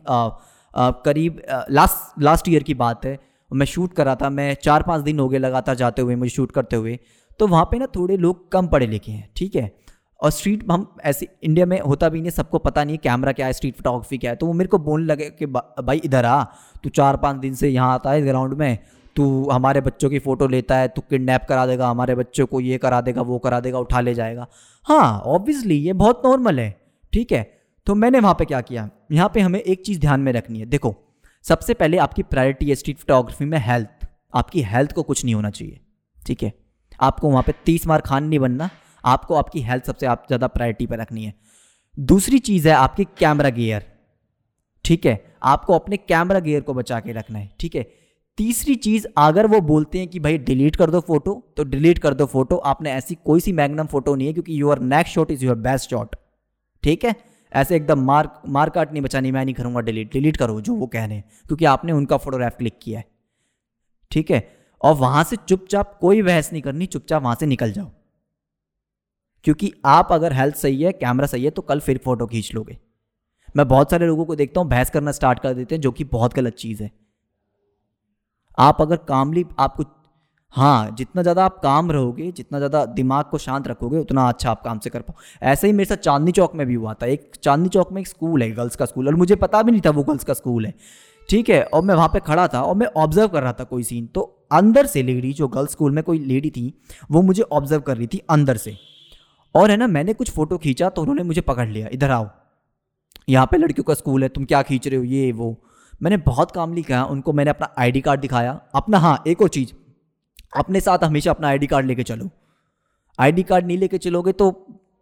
[1.05, 3.19] करीब लास्ट लास्ट ईयर की बात है।
[3.51, 6.31] मैं शूट कर रहा था, मैं चार पाँच दिन हो गए लगातार जाते हुए, मुझे
[6.31, 6.99] शूट करते हुए।
[7.41, 9.73] तो वहाँ पे ना थोड़े लोग कम पढ़े लिखे हैं, ठीक है?
[10.21, 13.47] और स्ट्रीट हम ऐसे इंडिया में होता भी नहीं, सबको पता नहीं है कैमरा क्या
[13.47, 16.43] है स्ट्रीट फोटोग्राफी क्या है। तो वो मेरे को बोलने लगे कि भाई इधर आ,
[16.85, 18.79] तू चार पाँच दिन से यहाँ आता है ग्राउंड में।
[19.17, 22.79] तू हमारे बच्चों की फ़ोटो लेता है, तू किडनैप करा देगा, हमारे बच्चों को ये
[22.79, 24.47] करा देगा, वो करा देगा, उठा ले जाएगा।
[24.87, 26.80] हाँ ऑब्वियसली ये बहुत नॉर्मल है।
[27.13, 27.43] ठीक है?
[27.87, 28.89] तो मैंने वहाँ पे क्या किया?
[29.13, 30.95] यहाँ पे हमें एक चीज़ ध्यान में रखनी है। देखो,
[31.45, 35.51] सबसे पहले आपकी प्रायोरिटी है स्ट्रीट फोटोग्राफी में हेल्थ आपकी हेल्थ को कुछ नहीं होना
[35.51, 35.81] चाहिए।
[36.23, 36.53] ठीक है?
[37.01, 38.69] आपको वहाँ पे तीस मार खान नहीं बनना।
[39.05, 41.33] आपको आपकी हेल्थ सबसे आप ज़्यादा प्रायोरिटी पर रखनी है।
[41.99, 43.85] दूसरी चीज़ है आपकी कैमरा गियर
[44.85, 45.35] ठीक है?
[45.45, 47.83] आपको अपने कैमरा गियर को बचा के रखना है। ठीक है?
[48.39, 52.15] तीसरी चीज़, अगर वो बोलते हैं कि भाई डिलीट कर दो फ़ोटो तो डिलीट कर
[52.15, 55.45] दो फ़ोटो आपने ऐसी कोई सी मैग्नम फ़ोटो नहीं है, क्योंकि your next shot is
[55.45, 56.17] your best shot
[56.83, 57.15] ठीक है?
[57.53, 60.87] ऐसे एकदम मार मार काट नहीं बचानी, मैं नहीं करूँगा डिलीट डिलीट करो जो वो
[60.87, 63.05] कह रहे हैं, क्योंकि आपने उनका फोटोग्राफ क्लिक किया है।
[64.11, 64.57] ठीक है?
[64.83, 67.91] और वहाँ से चुपचाप कोई बहस नहीं करनी, चुपचाप वहाँ से निकल जाओ।
[69.45, 72.79] क्योंकि आप अगर हेल्थ सही है कैमरा सही है तो कल फिर फ़ोटो खींच लोगे।
[73.57, 76.05] मैं बहुत सारे लोगों को देखता हूँ, बहस करना स्टार्ट कर देते हैं, जो कि
[76.05, 76.91] बहुत गलत चीज़ है।
[78.59, 79.85] आप अगर कामली आपको
[80.55, 84.63] हाँ जितना ज़्यादा आप काम रहोगे, जितना ज़्यादा दिमाग को शांत रखोगे, उतना अच्छा आप
[84.63, 87.31] काम से कर पाओ। ऐसे ही मेरे साथ चांदनी चौक में भी हुआ था। एक
[87.43, 89.91] चांदनी चौक में एक स्कूल है, गर्ल्स का स्कूल। और मुझे पता भी नहीं था
[89.91, 90.75] वो गर्ल्स का स्कूल है।
[91.29, 93.83] ठीक है, और मैं वहाँ पे खड़ा था और मैं ऑब्ज़र्व कर रहा था कोई
[93.83, 94.21] सीन। तो
[94.53, 96.73] अंदर से लेडी, जो गर्ल्स स्कूल में कोई लेडी थी,
[97.11, 98.77] वो मुझे ऑब्ज़र्व कर रही थी अंदर से।
[99.55, 102.29] और है ना, मैंने कुछ फ़ोटो खींचा तो उन्होंने मुझे पकड़ लिया। इधर आओ।
[103.29, 105.05] यहाँ पे लड़कियों का स्कूल है, तुम क्या खींच रहे हो?
[105.05, 105.57] ये, वो।
[106.03, 109.73] मैंने बहुत कामली कहा, उनको मैंने अपना आईडी कार्ड दिखाया। अपना हाँ एक और चीज़।
[110.53, 112.31] अपने साथ हमेशा अपना आईडी कार्ड लेके चलो।
[113.19, 114.51] आईडी कार्ड नहीं लेके चलोगे तो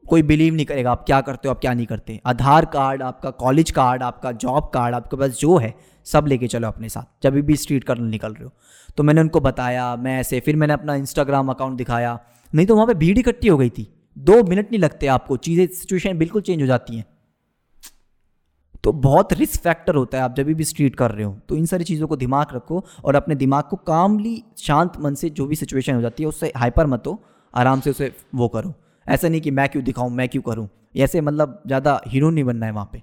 [0.06, 3.30] कोई बिलीव नहीं करेगा, आप क्या करते हो, आप क्या नहीं करते। आधार कार्ड आपका
[3.32, 5.74] कॉलेज कार्ड आपका जॉब कार्ड आपके पास जो है,
[6.06, 8.50] सब लेके चलो अपने साथ, जब भी स्ट्रीट करने निकल रहे हो।
[8.96, 12.18] तो मैंने उनको बताया, मैं ऐसे, फिर मैंने अपना इंस्टाग्राम अकाउंट दिखाया।
[12.52, 13.86] नहीं तो वहाँ पर भीड़ इकट्ठी हो गई थी।
[14.16, 17.04] दो मिनट नहीं लगते आपको, चीज़ें सिचुएशन बिल्कुल चेंज हो जाती हैं।
[18.88, 21.66] तो बहुत रिस्क फैक्टर होता है आप जब भी स्ट्रीट कर रहे हो। तो इन
[21.66, 25.56] सारी चीज़ों को दिमाग रखो और अपने दिमाग को कामली शांत मन से जो भी
[25.56, 27.22] सिचुएशन हो जाती है, उससे हाइपर मत हो,
[27.54, 28.72] आराम से उसे वो करो।
[29.06, 32.66] ऐसा नहीं कि मैं क्यों दिखाऊँ, मैं क्यों करूँ। ऐसे मतलब ज़्यादा हीरो नहीं बनना
[32.66, 33.02] है वहाँ पे।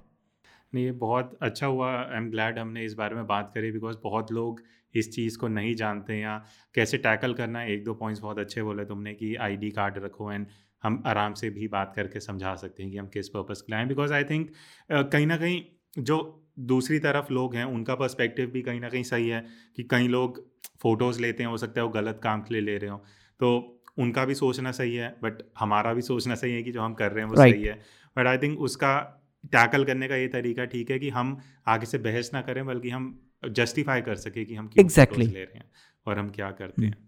[0.72, 3.96] नहीं, ये बहुत अच्छा हुआ। आई एम ग्लैड हमने इस बारे में बात करी बिकॉज़
[4.04, 4.60] बहुत लोग
[4.94, 6.36] इस चीज़ को नहीं जानते या
[6.74, 10.32] कैसे टैकल करना है। एक दो पॉइंट्स बहुत अच्छे बोले तुमने कि आईडी कार्ड रखो
[10.32, 10.46] एंड
[10.82, 13.86] हम आराम से भी बात करके समझा सकते हैं कि हम किस पर्पज़ के लाएँ
[13.88, 14.50] बिकॉज़ आई थिंक
[14.90, 15.62] कहीं ना कहीं
[15.98, 20.08] जो दूसरी तरफ़ लोग हैं उनका पर्सपेक्टिव भी कहीं ना कहीं सही है कि कई
[20.08, 20.50] लोग
[20.82, 22.96] फ़ोटोज़ लेते हैं हो सकता है वो गलत काम के लिए ले रहे हो
[23.40, 26.94] तो उनका भी सोचना सही है बट हमारा भी सोचना सही है कि जो हम
[26.94, 27.54] कर रहे हैं वो right.
[27.54, 27.82] सही है
[28.16, 31.98] बट आई थिंक उसका टैकल करने का ये तरीका ठीक है कि हम आगे से
[31.98, 35.32] बहस ना करें बल्कि हम जस्टिफाई कर सके कि हम क्यों exactly.
[35.32, 35.70] ले रहे हैं
[36.06, 36.94] और हम क्या करते hmm.
[36.94, 37.06] हैं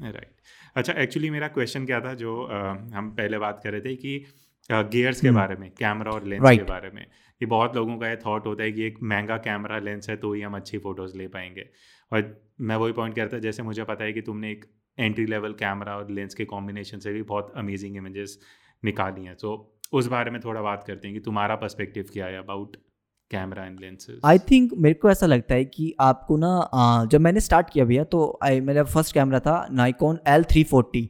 [0.00, 0.42] राइट right.
[0.76, 4.24] अच्छा एक्चुअली मेरा क्वेश्चन क्या था जो आ, हम पहले बात कर रहे थे कि
[4.70, 5.36] गियर्स के hmm.
[5.36, 6.58] बारे में कैमरा और लेंस right.
[6.58, 7.06] के बारे में
[7.40, 10.32] ये बहुत लोगों का ये थॉट होता है कि एक महँगा कैमरा लेंस है तो
[10.32, 11.68] ही हम अच्छी फ़ोटोज़ ले पाएँगे।
[12.12, 14.64] और मैं वही पॉइंट करता जैसे मुझे पता है कि तुमने एक
[14.98, 18.38] एंट्री लेवल कैमरा और लेंस के कॉम्बिनेशन से भी बहुत अमेजिंग इमेजेस
[18.82, 19.54] निकाली हैं। तो
[19.92, 22.76] उस बारे में थोड़ा बात करते हैं कि तुम्हारा पर्सपेक्टिव क्या है about
[23.30, 27.40] camera and lenses I think मेरे को ऐसा लगता है कि आपको ना जब मैंने
[27.40, 31.08] स्टार्ट किया भैया तो आई मेरा फ़र्स्ट कैमरा था नाइकॉन एल थ्री फोर्टी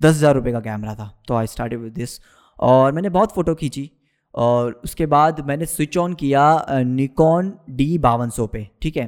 [0.00, 2.18] दस हज़ार रुपये का कैमरा था तो आई स्टार्ट विद दिस
[2.58, 3.90] और मैंने बहुत फ़ोटो खींची।
[4.34, 9.06] और उसके बाद मैंने स्विच ऑन किया निकॉन डी बावन सौ पे, ठीक है?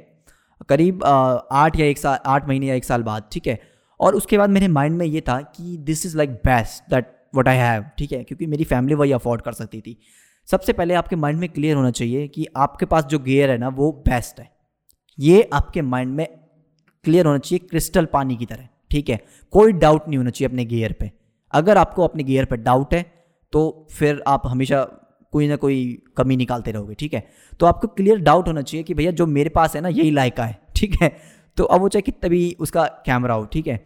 [0.68, 3.58] करीब आठ या एक साल आठ महीने या एक साल बाद, ठीक है?
[4.00, 7.48] और उसके बाद मेरे माइंड में ये था कि this is like best that what
[7.48, 8.22] I have ठीक है?
[8.24, 9.96] क्योंकि मेरी फैमिली वही अफोर्ड कर सकती थी।
[10.48, 13.68] सबसे पहले आपके माइंड में क्लियर होना चाहिए कि आपके पास जो गेयर है ना,
[13.68, 14.50] वो बेस्ट है।
[15.18, 16.26] ये आपके माइंड में
[17.04, 19.18] क्लियर होना चाहिए क्रिस्टल पानी की तरह, ठीक है?
[19.52, 21.10] कोई डाउट नहीं होना चाहिए अपने गेयर पे।
[21.52, 23.02] अगर आपको अपने गेयर पे डाउट है
[23.52, 24.82] तो फिर आप हमेशा
[25.32, 25.76] कोई ना कोई
[26.16, 27.26] कमी निकालते रहोगे, ठीक है?
[27.60, 30.44] तो आपको क्लियर डाउट होना चाहिए कि भैया जो मेरे पास है ना, यही लायका
[30.44, 31.16] है, ठीक है?
[31.56, 33.76] तो अब वो चाहे कितना भी उसका कैमरा हो, ठीक है?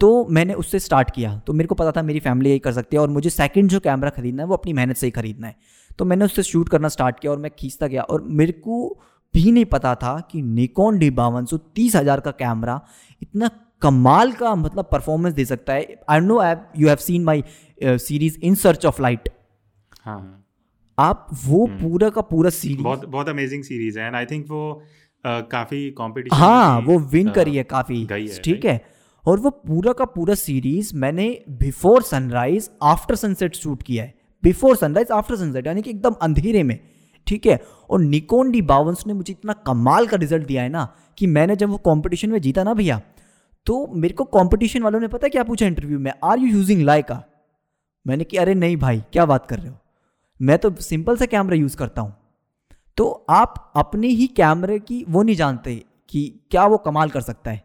[0.00, 2.96] तो मैंने उससे स्टार्ट किया। तो मेरे को पता था मेरी फैमिली यही कर सकती
[2.96, 5.56] है और मुझे सेकंड जो कैमरा खरीदना है, वो अपनी मेहनत से ही खरीदना है।
[5.98, 8.88] तो मैंने उससे शूट करना स्टार्ट किया और मैं खींचता गया और मेरे को
[9.34, 12.80] भी नहीं पता था कि निकॉन डी बावन सौ तीस हज़ार का कैमरा
[13.22, 13.50] इतना
[13.82, 17.44] कमाल का मतलब परफॉर्मेंस दे सकता है। I know I you have seen my
[17.78, 19.28] series in search of light
[20.04, 20.43] हाँ।
[20.98, 24.44] आप वो हम्म। पूरा का पूरा सीरीज़ बहुत बहुत अमेजिंग सीरीज़ है एंड आई थिंक
[24.50, 24.82] वो
[25.24, 28.06] काफ़ी कंपटीशन हाँ वो विन करी है काफ़ी
[28.44, 28.80] ठीक है?
[29.24, 31.28] और वो पूरा का पूरा सीरीज़ मैंने
[31.60, 36.62] before sunrise after sunset shoot किया है। बिफोर सनराइज आफ्टर सनसेट यानी कि एकदम अंधेरे
[36.62, 36.78] में
[37.26, 37.60] ठीक है?
[37.90, 40.88] और निकोन डी बावंस ने मुझे इतना कमाल का रिज़ल्ट दिया है ना
[41.18, 43.00] कि मैंने जब वो कंपटीशन में जीता ना भैया
[43.66, 46.12] तो मेरे को कंपटीशन वालों ने पता क्या पूछा इंटरव्यू में?
[46.24, 47.22] आर यू यूजिंग लाइका
[48.06, 49.76] मैंने कि अरे नहीं भाई क्या बात कर रहे हो?
[50.40, 52.14] मैं तो सिंपल सा कैमरा यूज़ करता हूँ।
[52.96, 55.74] तो आप अपने ही कैमरे की वो नहीं जानते
[56.10, 57.62] कि क्या वो कमाल कर सकता है।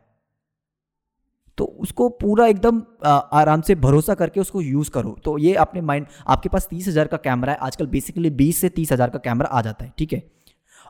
[1.58, 6.06] तो उसको पूरा एकदम आराम से भरोसा करके उसको यूज़ करो। तो ये अपने माइंड,
[6.28, 9.48] आपके पास तीस हज़ार का कैमरा है, आजकल बेसिकली बीस से तीस हज़ार का कैमरा
[9.48, 10.22] आ जाता है, ठीक है?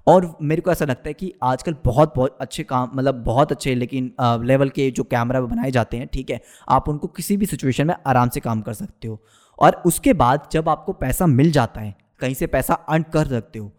[0.07, 3.73] और मेरे को ऐसा लगता है कि आजकल बहुत बहुत अच्छे काम मतलब बहुत अच्छे,
[3.75, 4.11] लेकिन
[4.43, 6.41] लेवल के जो कैमरा बनाए जाते हैं, ठीक है?
[6.69, 9.21] आप उनको किसी भी सिचुएशन में आराम से काम कर सकते हो।
[9.59, 13.59] और उसके बाद जब आपको पैसा मिल जाता है कहीं से पैसा अर्न कर सकते
[13.59, 13.71] हो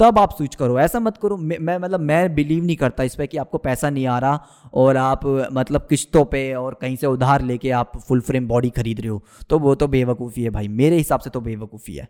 [0.00, 3.26] तब आप स्विच करो। ऐसा मत करो मैं, मतलब मैं बिलीव नहीं करता इस पर
[3.26, 5.20] कि आपको पैसा नहीं आ रहा और आप
[5.52, 9.22] मतलब किश्तों पे और कहीं से उधार लेके आप फुल फ्रेम बॉडी खरीद रहे हो।
[9.50, 12.08] तो वो तो बेवकूफ़ी है भाई मेरे हिसाब से तो बेवकूफ़ी है।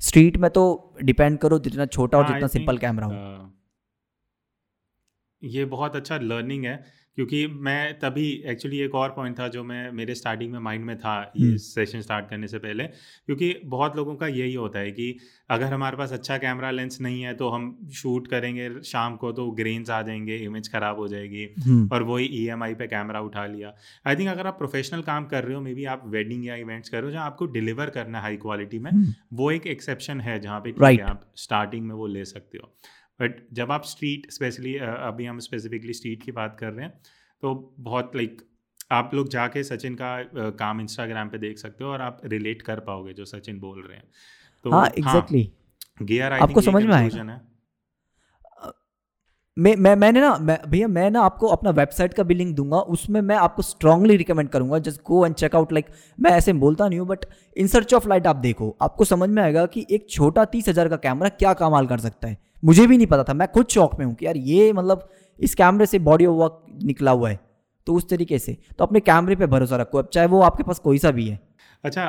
[0.00, 3.50] स्ट्रीट में तो डिपेंड करो जितना छोटा और हाँ, जितना सिंपल कैमरा हो।
[5.42, 6.82] ये बहुत अच्छा लर्निंग है।
[7.16, 10.96] क्योंकि मैं तभी एक्चुअली एक और पॉइंट था जो मैं मेरे स्टार्टिंग में माइंड में
[10.98, 15.16] था ये सेशन स्टार्ट करने से पहले। क्योंकि बहुत लोगों का यही होता है कि
[15.50, 19.50] अगर हमारे पास अच्छा कैमरा लेंस नहीं है तो हम शूट करेंगे शाम को तो
[19.52, 21.46] ग्रेन्स आ जाएँगे इमेज ख़राब हो जाएगी
[21.92, 23.72] और वही ई एम आई पे कैमरा उठा लिया।
[24.06, 26.88] आई थिंक अगर आप प्रोफेशनल काम कर रहे हो मे बी आप वेडिंग या इवेंट्स
[26.88, 28.90] कर रहे हो जहाँ आपको डिलीवर करना है हाई क्वालिटी में
[29.32, 32.72] वो एक एक्सेप्शन है जहाँ पे आप स्टार्टिंग में वो ले सकते हो।
[33.20, 36.92] बट जब आप स्ट्रीट स्पेशली अभी हम स्पेसिफिकली स्ट्रीट की बात कर रहे हैं
[37.42, 38.42] तो बहुत लाइक
[38.92, 42.80] आप लोग जाके सचिन का काम इंस्टाग्राम पे देख सकते हो और आप रिलेट कर
[42.80, 44.04] पाओगे जो सचिन बोल रहे हैं।
[44.64, 47.40] तो हाँ एग्जैक्टली हाँ, गियर आई आपको समझ में आएगा।
[49.56, 52.78] मैं मैं मैंने ना मैं भैया मैं ना आपको अपना वेबसाइट का भी लिंक दूँगा
[52.94, 55.86] उसमें मैं आपको स्ट्रांगली रिकमेंड करूँगा just go and check out like
[56.18, 57.24] मैं ऐसे बोलता नहीं हूँ but
[57.56, 60.88] in search of light आप देखो आपको समझ में आएगा कि एक छोटा तीस हज़ार
[60.88, 63.98] का कैमरा क्या कमाल कर सकता है। मुझे भी नहीं पता था। मैं खुद शौक
[63.98, 65.08] में हूँ कि यार ये मतलब
[65.38, 67.40] इस कैमरे से बॉडी ऑफ़ वर्क निकला हुआ है
[67.86, 70.78] तो उस तरीके से। तो अपने कैमरे पे भरोसा रखो अब चाहे वो आपके पास
[70.80, 71.40] कोई सा भी है।
[71.84, 72.04] अच्छा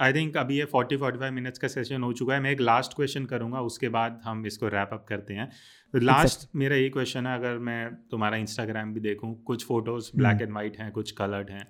[0.00, 2.50] आई uh, थिंक अभी ये फोर्टी फोर्टी फाइव मिनट्स का सेशन हो चुका है। मैं
[2.50, 5.50] एक लास्ट क्वेश्चन करूँगा उसके बाद हम इसको रैप अप करते हैं।
[5.94, 10.54] लास्ट मेरा ये क्वेश्चन है अगर मैं तुम्हारा इंस्टाग्राम भी देखूँ कुछ फ़ोटोज़ ब्लैक एंड
[10.54, 11.66] वाइट हैं कुछ कलर्ड हैं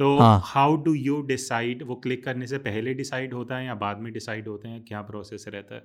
[0.00, 3.98] तो हाउ डू यू डिसाइड वो क्लिक करने से पहले डिसाइड होता है या बाद
[3.98, 4.84] में डिसाइड होते हैं?
[4.84, 5.82] क्या प्रोसेस रहता है?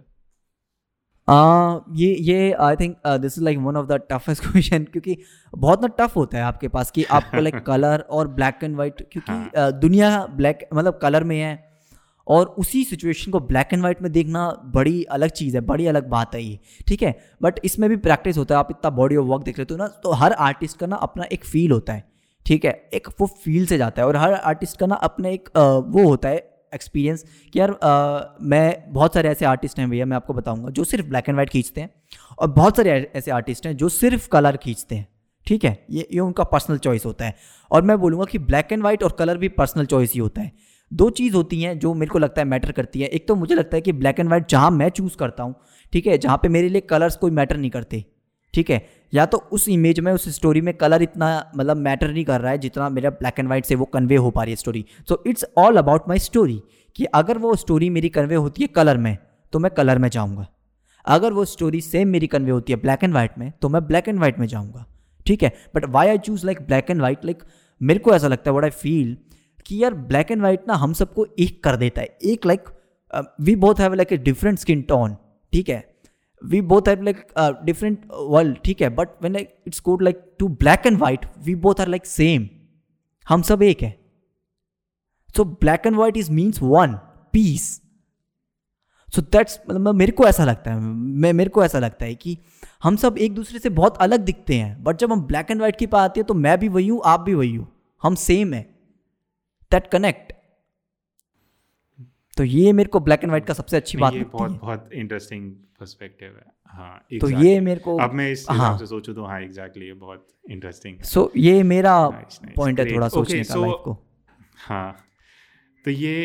[1.29, 5.17] ये ये I think this is like one of the toughest question क्योंकि
[5.53, 9.01] बहुत ना टफ होता है आपके पास कि आपको लाइक कलर और ब्लैक एंड वाइट
[9.01, 9.49] क्योंकि हाँ.
[9.49, 11.57] uh, दुनिया ब्लैक मतलब कलर में है
[12.27, 16.09] और उसी सिचुएशन को ब्लैक एंड वाइट में देखना बड़ी अलग चीज़ है बड़ी अलग
[16.09, 19.27] बात है ये ठीक है बट इसमें भी प्रैक्टिस होता है आप इतना बॉडी ऑफ़
[19.27, 22.07] वर्क देख लेते हो ना तो हर आर्टिस्ट का ना अपना एक फील होता है
[22.45, 25.49] ठीक है एक वो फील से जाता है और हर आर्टिस्ट का ना अपना एक
[25.49, 30.05] uh, वो होता है एक्सपीरियंस कि यार आ, मैं बहुत सारे ऐसे आर्टिस्ट हैं भैया
[30.05, 31.89] मैं आपको बताऊँगा जो सिर्फ़ ब्लैक एंड वाइट खींचते हैं
[32.39, 35.07] और बहुत सारे ऐसे आर्टिस्ट हैं जो सिर्फ़ कलर खींचते हैं
[35.47, 35.85] ठीक है?
[35.89, 37.35] ये ये उनका पर्सनल चॉइस होता है।
[37.71, 40.51] और मैं बोलूँगा कि ब्लैक एंड वाइट और कलर भी पर्सनल चॉइस ही होता है।
[40.91, 43.55] दो चीज़ होती हैं जो मेरे को लगता है मैटर करती है। एक तो मुझे
[43.55, 45.55] लगता है कि ब्लैक एंड वाइट जहाँ मैं चूज़ करता हूँ
[45.93, 46.17] ठीक है?
[46.17, 48.05] जहाँ पे मेरे लिए कलर्स कोई मैटर नहीं करते।
[48.53, 48.85] ठीक है?
[49.13, 52.51] या तो उस इमेज में, उस स्टोरी में कलर इतना मतलब मैटर नहीं कर रहा
[52.51, 55.23] है जितना मेरा ब्लैक एंड वाइट से वो कन्वे हो पा रही है story so
[55.27, 56.61] it's all about my story
[56.95, 59.17] कि अगर वो स्टोरी मेरी कन्वे होती है कलर में
[59.53, 60.47] तो मैं कलर में जाऊँगा.
[61.05, 64.07] अगर वो स्टोरी सेम मेरी कन्वे होती है ब्लैक एंड वाइट में तो मैं ब्लैक
[64.07, 64.85] एंड वाइट में जाऊँगा.
[65.25, 65.53] ठीक है?
[65.75, 67.43] But why I choose like black and white like
[67.81, 69.17] मेरे को ऐसा लगता है वट आई फील
[69.65, 72.17] कि यार ब्लैक एंड वाइट ना हम सबको एक कर देता है.
[72.23, 72.69] एक like
[73.41, 75.15] we both have like a different skin tone
[75.53, 75.83] ठीक है?
[76.41, 77.25] We both have like
[77.65, 78.89] different world ठीक है?
[78.89, 82.47] But when it's code like to black and white we both are like same
[83.27, 83.97] हम सब एक है।
[85.35, 86.93] So black and white is means one
[87.33, 87.69] piece
[89.09, 92.37] so that's मतलब मेरे को ऐसा लगता है, मैं, मेरे को ऐसा लगता है कि
[92.83, 95.75] हम सब एक दूसरे से बहुत अलग दिखते हैं। बट जब हम ब्लैक एंड वाइट
[95.75, 97.67] की बात आती है तो मैं भी वही हूँ, आप भी वही हो।
[98.03, 98.61] हम सेम है।
[99.71, 100.33] दैट कनेक्ट
[102.39, 105.51] तो ये मेरे को ब्लैक एंड व्हाइट का सबसे अच्छी बात ये बहुत बहुत इंटरेस्टिंग
[105.79, 107.19] पर्सपेक्टिव है। हाँ exactly.
[107.21, 110.27] तो ये मेरे को अब मैं इस हाँ। से सोचूं तो हाँ एग्जैक्टली ये बहुत
[110.51, 111.93] इंटरेस्टिंग सो so, ये मेरा
[112.57, 113.97] पॉइंट है थोड़ा सोचने का लाइफ को।
[114.67, 114.95] हाँ।
[115.85, 116.23] तो ये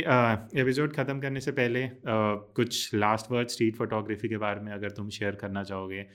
[0.61, 4.91] एपिसोड ख़त्म करने से पहले uh, कुछ लास्ट वर्ड स्ट्रीट फोटोग्राफी के बारे में अगर
[4.91, 6.07] तुम शेयर करना चाहोगे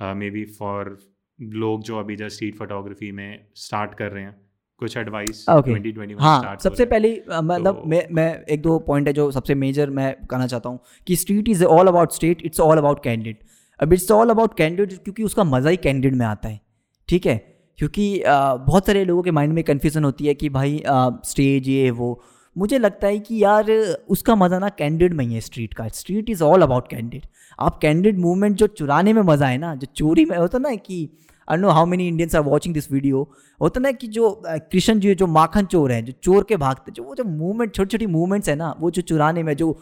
[0.00, 0.96] मे बी फॉर
[1.40, 4.34] लोग जो अभी जस्ट स्ट्रीट फोटोग्राफी में स्टार्ट कर रहे हैं।
[4.82, 6.16] कुछ एडवाइस okay.
[6.20, 10.12] हाँ सबसे पहले मतलब तो, मैं मैं एक दो पॉइंट है जो सबसे मेजर मैं
[10.24, 13.36] कहना चाहता हूँ कि street is all about state it's all about candid
[13.80, 16.60] अब इट्स ऑल अबाउट कैंडिडेट क्योंकि उसका मज़ा ही कैंडिड में आता है
[17.08, 17.36] ठीक है?
[17.78, 20.82] क्योंकि आ, बहुत सारे लोगों के माइंड में कन्फ्यूज़न होती है कि भाई
[21.26, 22.08] स्टेज ये वो।
[22.56, 23.70] मुझे लगता है कि यार
[24.08, 27.26] उसका मज़ा ना कैंडिड में ही है स्ट्रीट का। Street is all about candid
[27.58, 31.08] आप कैंडिड मूवमेंट जो चुराने में मज़ा है ना जो चोरी में होता ना कि
[31.48, 33.28] I know how many Indians are watching this video
[33.60, 37.02] होता ना कि जो कृष्ण जी जो माखन चोर हैं, जो चोर के भागते जो
[37.02, 39.72] वो जो मूवमेंट छोटी छोटी मूवमेंट्स है ना, वो जो चुराने में, जो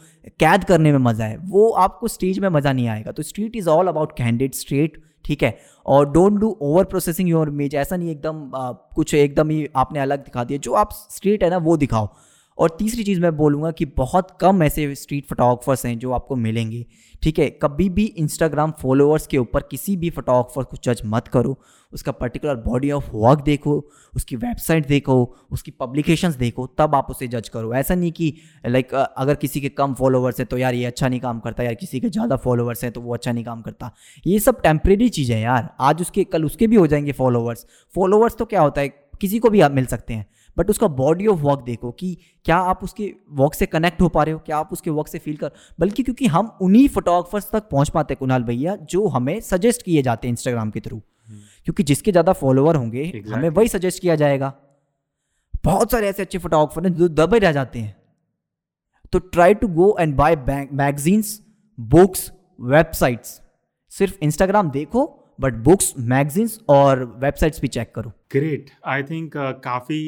[0.40, 3.68] कैद करने में मज़ा है, वो आपको स्टेज में मज़ा नहीं आएगा। तो street is
[3.68, 5.56] all about candid straight ठीक है?
[5.86, 8.50] और don't do over processing your image ऐसा नहीं एकदम
[8.94, 12.08] कुछ एकदम ही आपने अलग दिखा दिया, जो आप स्ट्रीट है ना, वो दिखाओ।
[12.60, 16.84] और तीसरी चीज़ मैं बोलूँगा कि बहुत कम ऐसे स्ट्रीट फोटोग्राफर्स हैं जो आपको मिलेंगे,
[17.22, 17.48] ठीक है?
[17.62, 21.56] कभी भी इंस्टाग्राम फॉलोअर्स के ऊपर किसी भी फोटोग्राफर को जज मत करो।
[21.92, 23.72] उसका पर्टिकुलर बॉडी ऑफ़ वर्क देखो,
[24.14, 25.16] उसकी वेबसाइट देखो,
[25.50, 28.32] उसकी पब्लिकेशंस देखो, तब आप उसे जज करो। ऐसा नहीं कि
[28.64, 31.74] लाइक अगर किसी के कम फॉलोअर्स हैं तो यार ये अच्छा नहीं काम करता, यार
[31.74, 33.92] किसी के ज़्यादा फॉलोअर्स हैं तो वो अच्छा नहीं काम करता।
[34.24, 38.44] ये सब टेम्प्रेरी चीज़ें यार। आज उसके, कल उसके भी हो जाएँगे फॉलोअर्स फॉलोअर्स तो
[38.44, 38.88] क्या होता है,
[39.20, 40.26] किसी को भी आप मिल सकते हैं।
[40.58, 44.22] बट उसका बॉडी ऑफ़ वर्क देखो कि क्या आप उसके वर्क से कनेक्ट हो पा
[44.22, 44.38] रहे हो?
[44.38, 45.50] क्या आप उसके वर्क से फील कर?
[45.80, 50.02] बल्कि क्योंकि हम उन्हीं फोटोग्राफर्स तक पहुँच पाते हैं कुणाल भैया जो हमें सजेस्ट किए
[50.02, 51.00] जाते हैं इंस्टाग्राम के थ्रू
[51.66, 53.32] क्योंकि जिसके ज़्यादा फॉलोअर होंगे Exactly.
[53.32, 54.52] हमें वही सजेस्ट किया जाएगा।
[55.64, 57.96] बहुत सारे ऐसे अच्छे फोटोग्राफर हैं जो दबे रह जाते हैं।
[59.12, 60.36] तो try to go and buy
[60.72, 61.40] magazines
[61.78, 62.30] books
[62.60, 63.40] websites
[63.92, 65.04] सिर्फ़ इंस्टाग्राम देखो
[65.40, 69.32] बट बुक्स मैगजीन्स और वेबसाइट्स भी चेक करो। ग्रेट आई थिंक
[69.64, 70.00] काफ़ी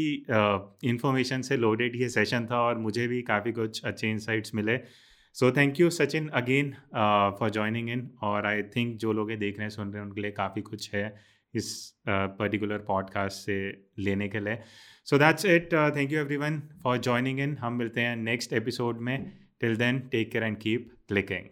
[0.85, 4.78] इंफॉर्मेशन से लोडेड ये सेशन था और मुझे भी काफ़ी कुछ अच्छे इंसाइट्स मिले।
[5.37, 6.72] So thank you Sachin again
[7.39, 10.20] for joining in और आई थिंक जो लोग देख रहे हैं सुन रहे हैं उनके
[10.20, 11.14] लिए काफ़ी कुछ है
[11.55, 11.68] इस
[12.09, 13.57] पर्टिकुलर uh, पॉडकास्ट से
[13.99, 14.59] लेने के लिए।
[15.05, 19.33] So that's it thank you everyone for joining in हम मिलते हैं नेक्स्ट एपिसोड में.
[19.61, 21.51] Till then take care and keep clicking